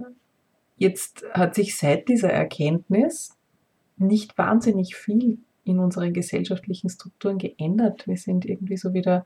Jetzt 0.78 1.26
hat 1.34 1.56
sich 1.56 1.76
seit 1.76 2.08
dieser 2.08 2.30
Erkenntnis 2.30 3.36
nicht 3.98 4.38
wahnsinnig 4.38 4.96
viel 4.96 5.40
in 5.64 5.80
unseren 5.80 6.14
gesellschaftlichen 6.14 6.90
Strukturen 6.90 7.38
geändert. 7.38 8.08
Wir 8.08 8.18
sind 8.18 8.46
irgendwie 8.46 8.78
so 8.78 8.94
wieder 8.94 9.26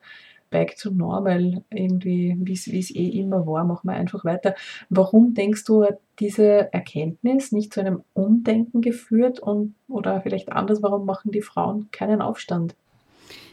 back 0.50 0.76
to 0.78 0.92
normal, 0.92 1.64
irgendwie, 1.70 2.36
wie 2.40 2.54
es 2.54 2.94
eh 2.94 3.08
immer 3.20 3.48
war, 3.48 3.64
machen 3.64 3.90
wir 3.90 3.96
einfach 3.96 4.26
weiter. 4.26 4.54
Warum 4.90 5.34
denkst 5.34 5.64
du, 5.64 5.84
hat 5.84 6.00
diese 6.20 6.72
Erkenntnis 6.74 7.52
nicht 7.52 7.74
zu 7.74 7.80
einem 7.80 8.04
Umdenken 8.14 8.82
geführt 8.82 9.40
und 9.40 9.76
oder 9.88 10.22
vielleicht 10.22 10.52
anders, 10.52 10.84
warum 10.84 11.06
machen 11.06 11.32
die 11.32 11.42
Frauen 11.42 11.90
keinen 11.92 12.22
Aufstand? 12.22 12.76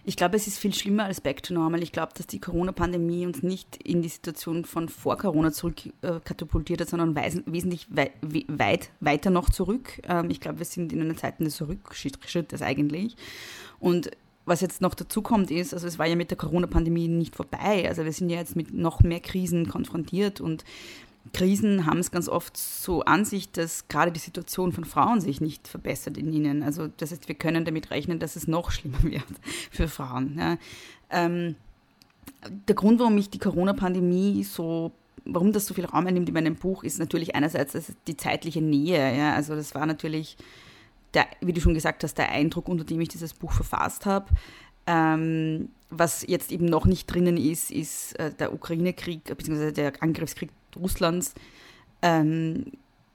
Ich 0.04 0.16
glaube, 0.16 0.37
es 0.37 0.46
ist 0.46 0.58
viel 0.58 0.74
schlimmer 0.74 1.04
als 1.04 1.20
Back 1.20 1.42
to 1.42 1.54
Normal. 1.54 1.82
Ich 1.82 1.92
glaube, 1.92 2.12
dass 2.14 2.26
die 2.26 2.40
Corona-Pandemie 2.40 3.26
uns 3.26 3.42
nicht 3.42 3.76
in 3.82 4.02
die 4.02 4.08
Situation 4.08 4.64
von 4.64 4.88
vor 4.88 5.18
Corona 5.18 5.52
zurück 5.52 5.76
äh, 6.02 6.20
katapultiert 6.24 6.80
hat, 6.80 6.88
sondern 6.88 7.14
weis, 7.14 7.40
wesentlich 7.46 7.87
wei 7.90 8.11
weit 8.48 8.90
weiter 9.00 9.30
noch 9.30 9.50
zurück. 9.50 10.00
Ähm, 10.08 10.30
ich 10.30 10.40
glaube, 10.40 10.58
wir 10.58 10.66
sind 10.66 10.92
in 10.92 11.02
einer 11.02 11.16
Zeit 11.16 11.40
des 11.40 11.61
Rückschrittes 11.61 12.62
eigentlich. 12.62 13.16
Und 13.80 14.11
was 14.48 14.62
jetzt 14.62 14.80
noch 14.80 14.94
dazu 14.94 15.20
kommt, 15.20 15.50
ist, 15.50 15.74
also 15.74 15.87
es 15.87 15.98
war 15.98 16.06
ja 16.06 16.16
mit 16.16 16.30
der 16.30 16.38
Corona-Pandemie 16.38 17.08
nicht 17.08 17.37
vorbei. 17.37 17.87
Also 17.87 18.04
wir 18.04 18.12
sind 18.12 18.30
ja 18.30 18.38
jetzt 18.38 18.56
mit 18.56 18.72
noch 18.72 19.00
mehr 19.02 19.20
Krisen 19.20 19.68
konfrontiert 19.68 20.40
und 20.40 20.64
Krisen 21.33 21.87
haben 21.87 21.99
es 21.99 22.11
ganz 22.11 22.29
oft 22.29 22.57
so 22.57 23.03
an 23.03 23.25
sich, 23.25 23.51
dass 23.51 23.88
gerade 23.88 24.12
die 24.12 24.21
Situation 24.21 24.73
von 24.73 24.85
Frauen 24.85 25.21
sich 25.21 25.41
nicht 25.41 25.69
verbessert 25.69 26.17
in 26.17 26.33
ihnen. 26.33 26.62
Also 26.62 26.88
das 26.88 27.11
heißt, 27.11 27.29
wir 27.29 27.35
können 27.35 27.64
damit 27.64 27.91
rechnen, 27.91 28.19
dass 28.19 28.37
es 28.37 28.47
noch 28.49 28.71
schlimmer 28.73 29.03
wird 29.03 29.25
für 29.71 29.88
Frauen. 29.88 30.37
Ja. 30.38 30.59
Ähm, 31.11 31.57
der 32.69 32.75
Grund, 32.75 33.01
warum 33.01 33.17
ich 33.19 33.31
die 33.31 33.38
Corona-Pandemie 33.38 34.45
so, 34.45 34.93
warum 35.25 35.53
das 35.53 35.67
so 35.67 35.75
viel 35.75 35.87
Raum 35.87 36.07
einnimmt 36.07 36.29
in 36.29 36.35
meinem 36.35 36.57
Buch, 36.57 36.85
ist 36.85 36.99
natürlich 36.99 37.35
einerseits 37.35 37.93
die 38.07 38.17
zeitliche 38.17 38.61
Nähe. 38.61 39.17
Ja. 39.17 39.35
Also 39.35 39.55
das 39.55 39.75
war 39.75 39.87
natürlich, 39.87 40.37
der, 41.14 41.27
wie 41.41 41.53
du 41.53 41.61
schon 41.61 41.75
gesagt 41.75 42.05
hast, 42.05 42.14
der 42.19 42.31
Eindruck, 42.31 42.69
unter 42.69 42.85
dem 42.85 43.01
ich 43.01 43.09
dieses 43.09 43.35
Buch 43.35 43.53
verfasst 43.53 44.07
habe. 44.07 44.27
Ähm, 44.88 45.68
was 45.90 46.24
jetzt 46.27 46.51
eben 46.51 46.64
noch 46.64 46.87
nicht 46.87 47.07
drinnen 47.07 47.37
ist, 47.37 47.70
ist 47.70 48.18
äh, 48.18 48.33
der 48.33 48.55
Ukraine-Krieg, 48.55 49.24
beziehungsweise 49.24 49.72
der 49.72 49.92
Angriffskrieg 50.01 50.51
Russlands 50.77 51.35
ähm, 52.01 52.72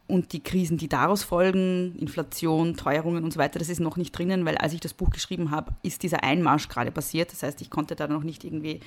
und 0.07 0.33
die 0.33 0.41
Krisen, 0.41 0.77
die 0.77 0.88
daraus 0.88 1.23
folgen, 1.23 1.95
Inflation, 1.97 2.75
Teuerungen 2.75 3.23
und 3.23 3.33
so 3.33 3.39
weiter, 3.39 3.57
das 3.57 3.69
ist 3.69 3.79
noch 3.79 3.97
nicht 3.97 4.15
drinnen, 4.15 4.45
weil 4.45 4.57
als 4.57 4.73
ich 4.73 4.81
das 4.81 4.93
Buch 4.93 5.09
geschrieben 5.09 5.49
habe, 5.49 5.73
ist 5.81 6.03
dieser 6.03 6.23
Einmarsch 6.23 6.67
gerade 6.67 6.91
passiert. 6.91 7.31
Das 7.31 7.41
heißt, 7.41 7.59
ich 7.62 7.71
konnte 7.71 7.95
da 7.95 8.07
noch 8.07 8.23
nicht 8.23 8.43
irgendwie 8.43 8.79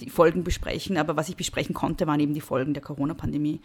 die 0.00 0.10
Folgen 0.10 0.44
besprechen, 0.44 0.98
aber 0.98 1.16
was 1.16 1.28
ich 1.30 1.36
besprechen 1.36 1.74
konnte, 1.74 2.06
waren 2.06 2.20
eben 2.20 2.34
die 2.34 2.40
Folgen 2.42 2.74
der 2.74 2.82
Corona-Pandemie. 2.82 3.60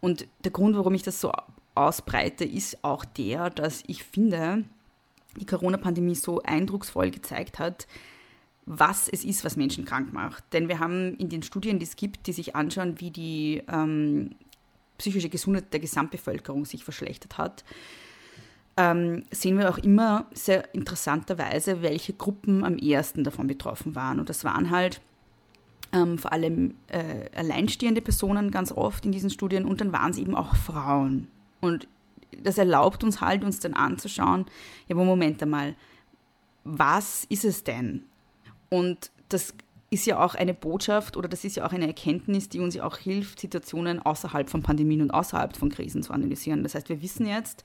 Und 0.00 0.26
der 0.44 0.52
Grund, 0.52 0.74
warum 0.76 0.94
ich 0.94 1.02
das 1.02 1.20
so 1.20 1.32
ausbreite, 1.74 2.44
ist 2.44 2.82
auch 2.82 3.04
der, 3.04 3.50
dass 3.50 3.82
ich 3.86 4.04
finde, 4.04 4.64
die 5.38 5.46
Corona-Pandemie 5.46 6.14
so 6.14 6.42
eindrucksvoll 6.42 7.10
gezeigt 7.10 7.58
hat, 7.58 7.86
was 8.66 9.08
es 9.08 9.24
ist, 9.24 9.44
was 9.44 9.56
Menschen 9.56 9.84
krank 9.84 10.12
macht. 10.12 10.44
Denn 10.52 10.68
wir 10.68 10.80
haben 10.80 11.14
in 11.16 11.28
den 11.28 11.42
Studien, 11.42 11.78
die 11.78 11.84
es 11.84 11.96
gibt, 11.96 12.26
die 12.26 12.32
sich 12.32 12.56
anschauen, 12.56 13.00
wie 13.00 13.10
die 13.10 13.62
ähm, 13.68 14.30
psychische 14.98 15.28
Gesundheit 15.28 15.72
der 15.72 15.80
Gesamtbevölkerung 15.80 16.64
sich 16.64 16.82
verschlechtert 16.82 17.38
hat, 17.38 17.64
ähm, 18.76 19.24
sehen 19.30 19.58
wir 19.58 19.70
auch 19.70 19.78
immer 19.78 20.26
sehr 20.34 20.74
interessanterweise, 20.74 21.80
welche 21.82 22.12
Gruppen 22.12 22.64
am 22.64 22.76
ehesten 22.76 23.24
davon 23.24 23.46
betroffen 23.46 23.94
waren. 23.94 24.20
Und 24.20 24.28
das 24.28 24.44
waren 24.44 24.70
halt 24.70 25.00
ähm, 25.92 26.18
vor 26.18 26.32
allem 26.32 26.74
äh, 26.88 27.30
alleinstehende 27.34 28.02
Personen 28.02 28.50
ganz 28.50 28.72
oft 28.72 29.06
in 29.06 29.12
diesen 29.12 29.30
Studien 29.30 29.64
und 29.64 29.80
dann 29.80 29.92
waren 29.92 30.10
es 30.10 30.18
eben 30.18 30.34
auch 30.34 30.56
Frauen. 30.56 31.28
Und 31.60 31.88
das 32.42 32.58
erlaubt 32.58 33.04
uns 33.04 33.20
halt, 33.20 33.44
uns 33.44 33.60
dann 33.60 33.74
anzuschauen, 33.74 34.46
ja, 34.88 34.96
Moment 34.96 35.42
einmal, 35.42 35.74
was 36.64 37.24
ist 37.28 37.44
es 37.44 37.64
denn? 37.64 38.04
Und 38.68 39.10
das 39.28 39.54
ist 39.90 40.06
ja 40.06 40.22
auch 40.22 40.34
eine 40.34 40.54
Botschaft 40.54 41.16
oder 41.16 41.28
das 41.28 41.44
ist 41.44 41.56
ja 41.56 41.66
auch 41.66 41.72
eine 41.72 41.86
Erkenntnis, 41.86 42.48
die 42.48 42.60
uns 42.60 42.74
ja 42.74 42.84
auch 42.84 42.98
hilft, 42.98 43.40
Situationen 43.40 44.00
außerhalb 44.00 44.50
von 44.50 44.62
Pandemien 44.62 45.02
und 45.02 45.12
außerhalb 45.12 45.56
von 45.56 45.70
Krisen 45.70 46.02
zu 46.02 46.12
analysieren. 46.12 46.62
Das 46.64 46.74
heißt, 46.74 46.88
wir 46.88 47.02
wissen 47.02 47.26
jetzt, 47.26 47.62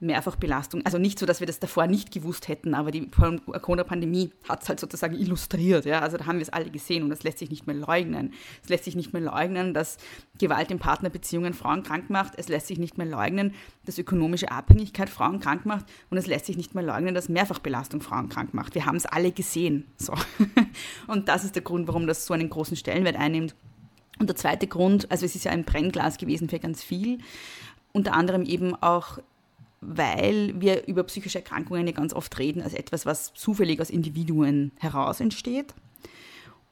Mehrfachbelastung. 0.00 0.84
Also 0.84 0.98
nicht 0.98 1.18
so, 1.18 1.26
dass 1.26 1.40
wir 1.40 1.46
das 1.46 1.58
davor 1.58 1.86
nicht 1.86 2.12
gewusst 2.12 2.48
hätten, 2.48 2.74
aber 2.74 2.90
die 2.90 3.08
Corona-Pandemie 3.10 4.30
hat 4.48 4.62
es 4.62 4.68
halt 4.68 4.78
sozusagen 4.78 5.14
illustriert. 5.14 5.86
Ja? 5.86 6.00
Also 6.00 6.18
da 6.18 6.26
haben 6.26 6.36
wir 6.36 6.42
es 6.42 6.50
alle 6.50 6.70
gesehen 6.70 7.02
und 7.02 7.10
das 7.10 7.22
lässt 7.22 7.38
sich 7.38 7.50
nicht 7.50 7.66
mehr 7.66 7.76
leugnen. 7.76 8.34
Es 8.62 8.68
lässt 8.68 8.84
sich 8.84 8.94
nicht 8.94 9.12
mehr 9.12 9.22
leugnen, 9.22 9.72
dass 9.72 9.96
Gewalt 10.38 10.70
in 10.70 10.78
Partnerbeziehungen 10.78 11.54
Frauen 11.54 11.82
krank 11.82 12.10
macht. 12.10 12.34
Es 12.36 12.48
lässt 12.48 12.66
sich 12.66 12.78
nicht 12.78 12.98
mehr 12.98 13.06
leugnen, 13.06 13.54
dass 13.86 13.98
ökonomische 13.98 14.50
Abhängigkeit 14.50 15.08
Frauen 15.08 15.40
krank 15.40 15.64
macht. 15.64 15.86
Und 16.10 16.18
es 16.18 16.26
lässt 16.26 16.46
sich 16.46 16.56
nicht 16.56 16.74
mehr 16.74 16.84
leugnen, 16.84 17.14
dass 17.14 17.28
Mehrfachbelastung 17.28 18.02
Frauen 18.02 18.28
krank 18.28 18.52
macht. 18.52 18.74
Wir 18.74 18.84
haben 18.84 18.96
es 18.96 19.06
alle 19.06 19.32
gesehen. 19.32 19.86
So. 19.96 20.12
Und 21.06 21.28
das 21.28 21.44
ist 21.44 21.54
der 21.54 21.62
Grund, 21.62 21.88
warum 21.88 22.06
das 22.06 22.26
so 22.26 22.34
einen 22.34 22.50
großen 22.50 22.76
Stellenwert 22.76 23.16
einnimmt. 23.16 23.54
Und 24.18 24.28
der 24.28 24.36
zweite 24.36 24.66
Grund, 24.66 25.10
also 25.10 25.24
es 25.26 25.34
ist 25.34 25.44
ja 25.44 25.52
ein 25.52 25.64
Brennglas 25.64 26.18
gewesen 26.18 26.48
für 26.48 26.58
ganz 26.58 26.82
viel, 26.82 27.18
unter 27.92 28.14
anderem 28.14 28.42
eben 28.42 28.74
auch 28.74 29.18
weil 29.80 30.60
wir 30.60 30.86
über 30.86 31.04
psychische 31.04 31.38
Erkrankungen 31.38 31.86
ja 31.86 31.92
ganz 31.92 32.12
oft 32.12 32.38
reden 32.38 32.62
als 32.62 32.74
etwas, 32.74 33.06
was 33.06 33.34
zufällig 33.34 33.80
aus 33.80 33.90
Individuen 33.90 34.72
heraus 34.78 35.20
entsteht. 35.20 35.74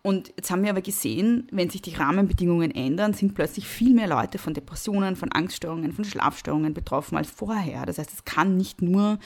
Und 0.06 0.28
jetzt 0.36 0.50
haben 0.50 0.62
wir 0.62 0.70
aber 0.70 0.82
gesehen, 0.82 1.48
wenn 1.50 1.70
sich 1.70 1.80
die 1.80 1.94
Rahmenbedingungen 1.94 2.70
ändern, 2.70 3.14
sind 3.14 3.34
plötzlich 3.34 3.66
viel 3.66 3.94
mehr 3.94 4.06
Leute 4.06 4.36
von 4.36 4.52
Depressionen, 4.52 5.16
von 5.16 5.32
Angststörungen, 5.32 5.92
von 5.92 6.04
Schlafstörungen 6.04 6.74
betroffen 6.74 7.16
als 7.16 7.30
vorher. 7.30 7.86
Das 7.86 7.96
heißt, 7.96 8.12
es 8.12 8.24
kann 8.26 8.58
nicht 8.58 8.82
nur 8.82 9.18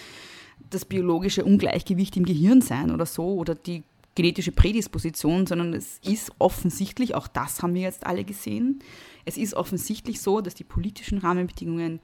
das 0.71 0.85
biologische 0.85 1.45
Ungleichgewicht 1.45 2.17
im 2.17 2.25
Gehirn 2.25 2.61
sein 2.61 2.93
oder 2.93 3.07
so 3.07 3.35
oder 3.35 3.57
die 3.57 3.83
genetische 4.15 4.53
Prädisposition, 4.53 5.47
sondern 5.47 5.75
es 5.75 5.99
ist 6.05 6.33
offensichtlich, 6.39 7.15
auch 7.15 7.29
das 7.29 7.63
haben 7.63 7.75
wir 7.75 7.83
jetzt 7.83 8.07
alle 8.07 8.25
gesehen, 8.25 8.81
es 9.25 9.37
ist 9.37 9.55
offensichtlich 9.55 10.21
so, 10.21 10.41
dass 10.41 10.55
die 10.55 10.65
politischen 10.65 11.19
Rahmenbedingungen 11.19 12.01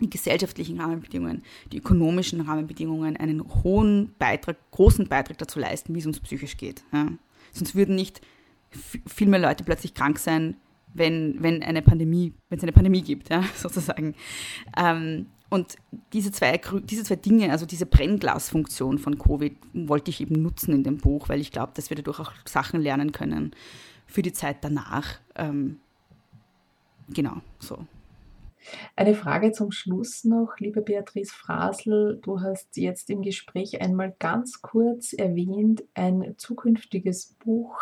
die 0.00 0.10
gesellschaftlichen 0.10 0.80
Rahmenbedingungen, 0.80 1.42
die 1.72 1.78
ökonomischen 1.78 2.40
Rahmenbedingungen 2.40 3.16
einen 3.16 3.42
hohen 3.62 4.14
Beitrag, 4.18 4.56
großen 4.72 5.08
Beitrag 5.08 5.38
dazu 5.38 5.58
leisten, 5.58 5.94
wie 5.94 6.00
es 6.00 6.06
uns 6.06 6.20
psychisch 6.20 6.56
geht. 6.56 6.82
Ja. 6.92 7.08
Sonst 7.52 7.74
würden 7.74 7.94
nicht 7.94 8.20
viel 9.06 9.28
mehr 9.28 9.38
Leute 9.38 9.62
plötzlich 9.62 9.94
krank 9.94 10.18
sein, 10.18 10.56
wenn, 10.92 11.42
wenn 11.42 11.62
eine 11.62 11.82
Pandemie, 11.82 12.32
wenn 12.48 12.58
es 12.58 12.64
eine 12.64 12.72
Pandemie 12.72 13.02
gibt, 13.02 13.30
ja, 13.30 13.44
sozusagen. 13.56 14.14
Ähm, 14.76 15.26
und 15.50 15.76
diese 16.12 16.32
zwei, 16.32 16.60
diese 16.82 17.04
zwei 17.04 17.16
Dinge, 17.16 17.52
also 17.52 17.66
diese 17.66 17.86
Brennglasfunktion 17.86 18.98
von 18.98 19.18
Covid, 19.18 19.56
wollte 19.72 20.10
ich 20.10 20.20
eben 20.20 20.42
nutzen 20.42 20.74
in 20.74 20.82
dem 20.82 20.98
Buch, 20.98 21.28
weil 21.28 21.40
ich 21.40 21.52
glaube, 21.52 21.72
dass 21.76 21.90
wir 21.90 21.96
dadurch 21.96 22.18
auch 22.18 22.32
Sachen 22.44 22.80
lernen 22.80 23.12
können 23.12 23.54
für 24.06 24.22
die 24.22 24.32
Zeit 24.32 24.64
danach. 24.64 25.20
Ähm, 25.36 25.78
genau, 27.08 27.36
so. 27.60 27.86
Eine 28.96 29.14
Frage 29.14 29.52
zum 29.52 29.70
Schluss 29.70 30.24
noch, 30.24 30.58
liebe 30.58 30.82
Beatrice 30.82 31.32
Frasel. 31.32 32.18
Du 32.22 32.40
hast 32.40 32.76
jetzt 32.76 33.10
im 33.10 33.22
Gespräch 33.22 33.80
einmal 33.80 34.14
ganz 34.18 34.62
kurz 34.62 35.12
erwähnt, 35.12 35.84
ein 35.94 36.34
zukünftiges 36.38 37.34
Buch. 37.44 37.78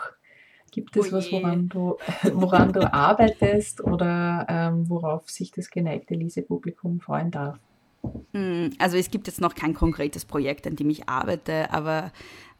Gibt 0.70 0.96
es 0.96 1.12
oh 1.12 1.16
was, 1.16 1.30
woran 1.30 1.68
du, 1.68 1.96
woran 2.32 2.72
du 2.72 2.92
arbeitest 2.92 3.82
oder 3.82 4.46
ähm, 4.48 4.88
worauf 4.88 5.28
sich 5.28 5.50
das 5.50 5.70
geneigte 5.70 6.14
Lesepublikum 6.14 7.00
freuen 7.00 7.30
darf? 7.30 7.58
Hm, 8.32 8.70
also 8.78 8.96
es 8.96 9.10
gibt 9.10 9.26
jetzt 9.26 9.40
noch 9.40 9.54
kein 9.54 9.74
konkretes 9.74 10.24
Projekt, 10.24 10.66
an 10.66 10.76
dem 10.76 10.90
ich 10.90 11.08
arbeite, 11.08 11.70
aber 11.70 12.10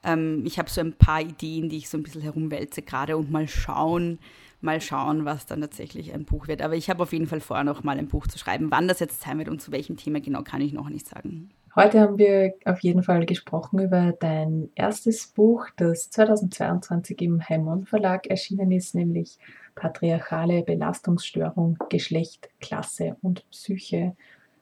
ähm, 0.05 0.45
ich 0.47 0.59
habe 0.59 0.71
so 0.71 0.81
ein 0.81 0.93
paar 0.93 1.21
Ideen, 1.21 1.69
die 1.69 1.79
ich 1.79 1.89
so 1.89 1.97
ein 1.97 2.03
bisschen 2.03 2.23
herumwälze 2.23 2.83
gerade 2.83 3.17
und 3.17 3.31
mal 3.31 3.49
schauen, 3.49 4.19
mal 4.63 4.81
schauen, 4.81 5.25
was 5.25 5.47
dann 5.47 5.61
tatsächlich 5.61 6.13
ein 6.13 6.25
Buch 6.25 6.49
wird. 6.49 6.63
Aber 6.63 6.75
ich 6.75 6.89
habe 6.89 7.03
auf 7.03 7.13
jeden 7.13 7.27
Fall 7.27 7.41
vor, 7.41 7.63
noch 7.65 7.83
mal 7.83 7.99
ein 7.99 8.09
Buch 8.09 8.27
zu 8.27 8.39
schreiben. 8.39 8.71
Wann 8.71 8.89
das 8.89 9.01
jetzt 9.01 9.21
sein 9.21 9.39
wird 9.39 9.49
und 9.49 9.61
zu 9.61 9.73
welchem 9.73 9.97
Thema 9.97 10.21
genau, 10.21 10.43
kann 10.43 10.61
ich 10.61 10.73
noch 10.73 10.89
nicht 10.89 11.07
sagen. 11.07 11.51
Heute 11.75 12.01
haben 12.01 12.19
wir 12.19 12.55
auf 12.67 12.81
jeden 12.81 13.03
Fall 13.03 13.25
gesprochen 13.25 13.79
über 13.79 14.13
dein 14.13 14.69
erstes 14.75 15.27
Buch, 15.27 15.67
das 15.77 16.11
2022 16.11 17.21
im 17.23 17.49
Heimon 17.49 17.87
Verlag 17.87 18.27
erschienen 18.27 18.71
ist, 18.73 18.95
nämlich 18.95 19.39
Patriarchale 19.75 20.63
Belastungsstörung, 20.63 21.79
Geschlecht, 21.89 22.51
Klasse 22.61 23.17
und 23.23 23.49
Psyche. 23.51 24.15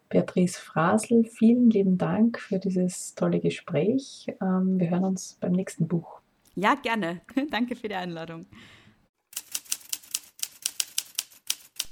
Beatrice 0.09 0.59
Frasel, 0.59 1.25
vielen 1.25 1.71
lieben 1.71 1.97
Dank 1.97 2.41
für 2.41 2.59
dieses 2.59 3.15
tolle 3.15 3.41
Gespräch. 3.41 4.27
Ähm, 4.41 4.79
wir 4.79 4.91
hören 4.91 5.05
uns 5.05 5.37
beim 5.41 5.53
nächsten 5.53 5.87
Buch. 5.87 6.21
Ja, 6.57 6.75
gerne. 6.75 7.21
Danke 7.51 7.77
für 7.77 7.89
die 7.89 7.95
Einladung. 7.95 8.47